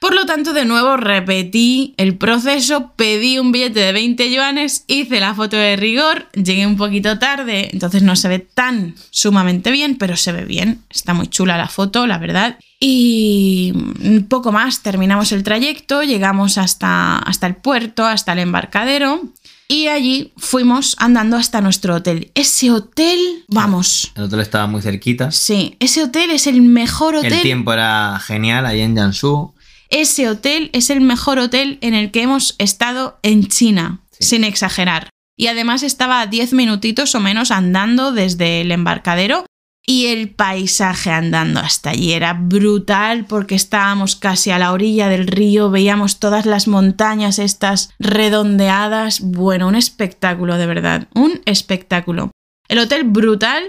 Por 0.00 0.14
lo 0.14 0.26
tanto, 0.26 0.52
de 0.52 0.64
nuevo 0.64 0.96
repetí 0.96 1.94
el 1.96 2.18
proceso, 2.18 2.92
pedí 2.94 3.38
un 3.38 3.52
billete 3.52 3.80
de 3.80 3.92
20 3.92 4.30
yuanes, 4.30 4.84
hice 4.86 5.18
la 5.18 5.34
foto 5.34 5.56
de 5.56 5.76
rigor, 5.76 6.28
llegué 6.32 6.66
un 6.66 6.76
poquito 6.76 7.18
tarde, 7.18 7.70
entonces 7.72 8.02
no 8.02 8.14
se 8.14 8.28
ve 8.28 8.38
tan 8.38 8.94
sumamente 9.10 9.70
bien, 9.70 9.96
pero 9.96 10.16
se 10.16 10.32
ve 10.32 10.44
bien. 10.44 10.82
Está 10.90 11.14
muy 11.14 11.28
chula 11.28 11.56
la 11.56 11.68
foto, 11.68 12.06
la 12.06 12.18
verdad. 12.18 12.58
Y 12.80 13.72
un 13.74 14.26
poco 14.28 14.52
más, 14.52 14.82
terminamos 14.82 15.32
el 15.32 15.42
trayecto, 15.42 16.02
llegamos 16.02 16.58
hasta, 16.58 17.16
hasta 17.18 17.46
el 17.46 17.56
puerto, 17.56 18.04
hasta 18.04 18.32
el 18.32 18.40
embarcadero. 18.40 19.22
Y 19.68 19.88
allí 19.88 20.32
fuimos 20.36 20.94
andando 20.98 21.38
hasta 21.38 21.62
nuestro 21.62 21.94
hotel. 21.94 22.30
Ese 22.34 22.70
hotel, 22.70 23.18
vamos. 23.48 24.12
El 24.14 24.24
hotel 24.24 24.40
estaba 24.40 24.66
muy 24.66 24.82
cerquita. 24.82 25.30
Sí, 25.30 25.76
ese 25.80 26.02
hotel 26.02 26.30
es 26.30 26.46
el 26.46 26.60
mejor 26.60 27.16
hotel. 27.16 27.32
El 27.32 27.40
tiempo 27.40 27.72
era 27.72 28.20
genial 28.22 28.66
ahí 28.66 28.80
en 28.80 28.94
Jiangsu. 28.94 29.53
Ese 29.90 30.28
hotel 30.28 30.70
es 30.72 30.90
el 30.90 31.00
mejor 31.00 31.38
hotel 31.38 31.78
en 31.80 31.94
el 31.94 32.10
que 32.10 32.22
hemos 32.22 32.54
estado 32.58 33.18
en 33.22 33.46
China, 33.48 34.00
Sí. 34.10 34.24
sin 34.28 34.44
exagerar. 34.44 35.10
Y 35.36 35.48
además 35.48 35.82
estaba 35.82 36.20
a 36.20 36.26
10 36.26 36.52
minutitos 36.52 37.14
o 37.14 37.20
menos 37.20 37.50
andando 37.50 38.12
desde 38.12 38.60
el 38.60 38.70
embarcadero 38.70 39.44
y 39.86 40.06
el 40.06 40.30
paisaje 40.30 41.10
andando 41.10 41.60
hasta 41.60 41.90
allí 41.90 42.12
era 42.12 42.32
brutal 42.32 43.26
porque 43.26 43.54
estábamos 43.54 44.16
casi 44.16 44.50
a 44.50 44.58
la 44.58 44.72
orilla 44.72 45.08
del 45.08 45.26
río, 45.26 45.70
veíamos 45.70 46.20
todas 46.20 46.46
las 46.46 46.68
montañas 46.68 47.38
estas 47.38 47.90
redondeadas. 47.98 49.20
Bueno, 49.20 49.68
un 49.68 49.74
espectáculo 49.74 50.56
de 50.56 50.66
verdad, 50.66 51.08
un 51.14 51.42
espectáculo. 51.44 52.30
El 52.68 52.78
hotel 52.78 53.04
brutal, 53.04 53.62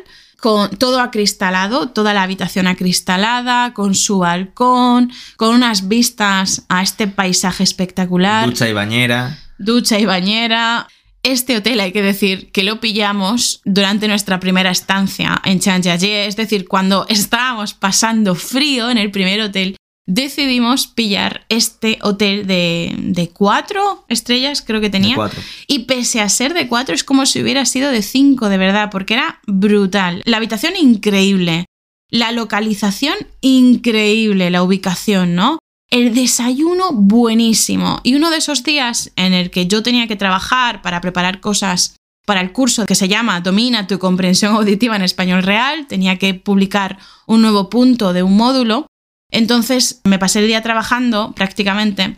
con 0.46 0.70
todo 0.70 1.02
acristalado, 1.02 1.90
toda 1.90 2.14
la 2.14 2.22
habitación 2.22 2.68
acristalada, 2.68 3.74
con 3.74 3.96
su 3.96 4.20
balcón, 4.20 5.12
con 5.38 5.56
unas 5.56 5.88
vistas 5.88 6.68
a 6.70 6.84
este 6.84 7.08
paisaje 7.08 7.64
espectacular 7.64 8.46
Ducha 8.46 8.70
y 8.70 8.74
bañera. 8.74 9.40
ducha 9.58 9.98
y 9.98 10.06
bañera. 10.06 10.88
Este 11.24 11.58
hotel 11.58 11.80
hay 11.80 11.92
que 11.92 12.04
decir 12.04 12.52
que 12.52 12.62
lo 12.62 12.80
pillamos 12.80 13.62
durante 13.66 14.08
nuestra 14.08 14.40
primera 14.40 14.70
estancia 14.70 15.42
en 15.46 15.60
Chanjiaye, 15.60 16.28
es 16.28 16.36
decir, 16.36 16.68
cuando 16.68 17.08
estábamos 17.10 17.74
pasando 17.74 18.36
frío 18.36 18.92
en 18.92 19.00
el 19.00 19.10
primer 19.10 19.42
hotel, 19.42 19.76
decidimos 20.08 20.88
pillar 20.88 21.46
este 21.50 21.98
hotel 22.02 22.46
de, 22.48 22.96
de 22.98 23.30
cuatro 23.30 24.06
estrellas, 24.08 24.62
creo 24.62 24.82
que 24.82 24.90
tenía. 24.90 25.16
cuatro. 25.16 25.42
Y 25.68 25.80
pese 25.80 26.22
a 26.22 26.30
ser 26.30 26.54
de 26.54 26.68
cuatro, 26.68 26.94
es 26.94 27.04
como 27.04 27.26
si 27.26 27.42
hubiera 27.42 27.66
sido 27.66 27.92
de 27.92 28.02
cinco, 28.02 28.50
de 28.50 28.58
verdad, 28.58 28.90
porque 28.92 29.16
era 29.16 29.40
brutal. 29.48 30.22
La 30.26 30.38
habitación 30.38 30.74
increíble. 30.76 31.66
La 32.12 32.32
localización 32.32 33.16
increíble, 33.42 34.52
la 34.52 34.64
ubicación, 34.64 35.36
¿no? 35.36 35.58
El 35.90 36.14
desayuno 36.14 36.92
buenísimo. 36.94 38.00
Y 38.04 38.16
uno 38.16 38.30
de 38.30 38.38
esos 38.38 38.64
días 38.64 39.12
en 39.16 39.34
el 39.34 39.50
que 39.50 39.68
yo 39.68 39.82
tenía 39.82 40.08
que 40.08 40.16
trabajar 40.16 40.82
para 40.82 41.02
preparar 41.02 41.40
cosas 41.40 41.96
para 42.26 42.42
el 42.42 42.52
curso 42.52 42.86
que 42.86 42.96
se 42.96 43.08
llama 43.08 43.40
Domina 43.42 43.88
tu 43.88 44.00
comprensión 44.00 44.56
auditiva 44.56 44.96
en 44.96 45.04
español 45.04 45.44
real, 45.44 45.88
tenía 45.88 46.18
que 46.18 46.34
publicar 46.34 46.98
un 47.28 47.42
nuevo 47.42 47.70
punto 47.70 48.14
de 48.14 48.24
un 48.24 48.36
módulo. 48.36 48.88
Entonces 49.36 50.00
me 50.06 50.18
pasé 50.18 50.40
el 50.40 50.48
día 50.48 50.62
trabajando 50.62 51.34
prácticamente 51.36 52.16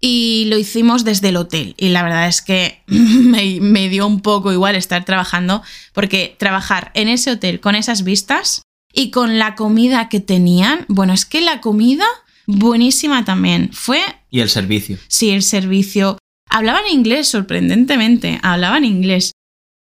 y 0.00 0.46
lo 0.48 0.56
hicimos 0.56 1.04
desde 1.04 1.28
el 1.28 1.36
hotel. 1.36 1.74
Y 1.76 1.90
la 1.90 2.02
verdad 2.02 2.26
es 2.26 2.40
que 2.40 2.80
me, 2.86 3.60
me 3.60 3.90
dio 3.90 4.06
un 4.06 4.20
poco 4.20 4.50
igual 4.50 4.74
estar 4.74 5.04
trabajando, 5.04 5.62
porque 5.92 6.34
trabajar 6.38 6.90
en 6.94 7.08
ese 7.08 7.32
hotel 7.32 7.60
con 7.60 7.74
esas 7.74 8.02
vistas 8.02 8.62
y 8.94 9.10
con 9.10 9.38
la 9.38 9.54
comida 9.56 10.08
que 10.08 10.20
tenían, 10.20 10.86
bueno, 10.88 11.12
es 11.12 11.26
que 11.26 11.42
la 11.42 11.60
comida 11.60 12.06
buenísima 12.46 13.26
también. 13.26 13.70
Fue... 13.70 14.00
Y 14.30 14.40
el 14.40 14.48
servicio. 14.48 14.96
Sí, 15.08 15.30
el 15.30 15.42
servicio. 15.42 16.16
Hablaban 16.48 16.84
inglés, 16.90 17.28
sorprendentemente, 17.28 18.40
hablaban 18.42 18.86
inglés. 18.86 19.32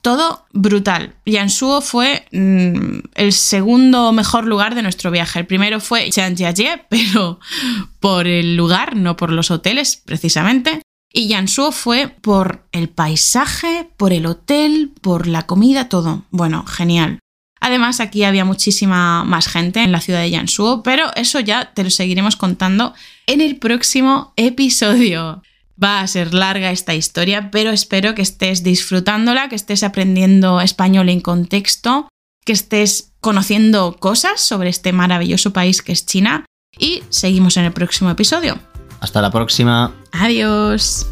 Todo 0.01 0.45
brutal. 0.53 1.15
Yansuo 1.25 1.81
fue 1.81 2.25
mm, 2.31 2.99
el 3.15 3.33
segundo 3.33 4.11
mejor 4.11 4.45
lugar 4.45 4.75
de 4.75 4.83
nuestro 4.83 5.11
viaje. 5.11 5.39
El 5.39 5.47
primero 5.47 5.79
fue 5.79 6.09
Chanjiajie, 6.09 6.85
pero 6.89 7.39
por 7.99 8.27
el 8.27 8.55
lugar, 8.55 8.95
no 8.95 9.17
por 9.17 9.31
los 9.31 9.51
hoteles, 9.51 10.01
precisamente. 10.05 10.81
Y 11.11 11.27
Yansuo 11.29 11.71
fue 11.71 12.09
por 12.09 12.67
el 12.71 12.89
paisaje, 12.89 13.89
por 13.97 14.13
el 14.13 14.25
hotel, 14.25 14.91
por 15.01 15.27
la 15.27 15.43
comida, 15.43 15.89
todo. 15.89 16.23
Bueno, 16.31 16.65
genial. 16.65 17.19
Además, 17.59 17.99
aquí 17.99 18.23
había 18.23 18.45
muchísima 18.45 19.23
más 19.23 19.47
gente 19.47 19.81
en 19.81 19.91
la 19.91 20.01
ciudad 20.01 20.21
de 20.21 20.29
Yansuo, 20.29 20.83
pero 20.83 21.13
eso 21.15 21.39
ya 21.39 21.73
te 21.73 21.83
lo 21.83 21.89
seguiremos 21.89 22.35
contando 22.35 22.93
en 23.25 23.41
el 23.41 23.57
próximo 23.57 24.33
episodio. 24.35 25.41
Va 25.81 26.01
a 26.01 26.07
ser 26.07 26.33
larga 26.33 26.71
esta 26.71 26.95
historia, 26.95 27.51
pero 27.51 27.71
espero 27.71 28.15
que 28.15 28.21
estés 28.21 28.63
disfrutándola, 28.63 29.49
que 29.49 29.55
estés 29.55 29.83
aprendiendo 29.83 30.59
español 30.59 31.09
en 31.09 31.21
contexto, 31.21 32.09
que 32.45 32.53
estés 32.53 33.13
conociendo 33.19 33.97
cosas 33.99 34.41
sobre 34.41 34.69
este 34.69 34.93
maravilloso 34.93 35.53
país 35.53 35.81
que 35.81 35.91
es 35.91 36.05
China 36.05 36.45
y 36.79 37.03
seguimos 37.09 37.57
en 37.57 37.65
el 37.65 37.73
próximo 37.73 38.09
episodio. 38.09 38.57
Hasta 38.99 39.21
la 39.21 39.31
próxima. 39.31 39.93
Adiós. 40.11 41.05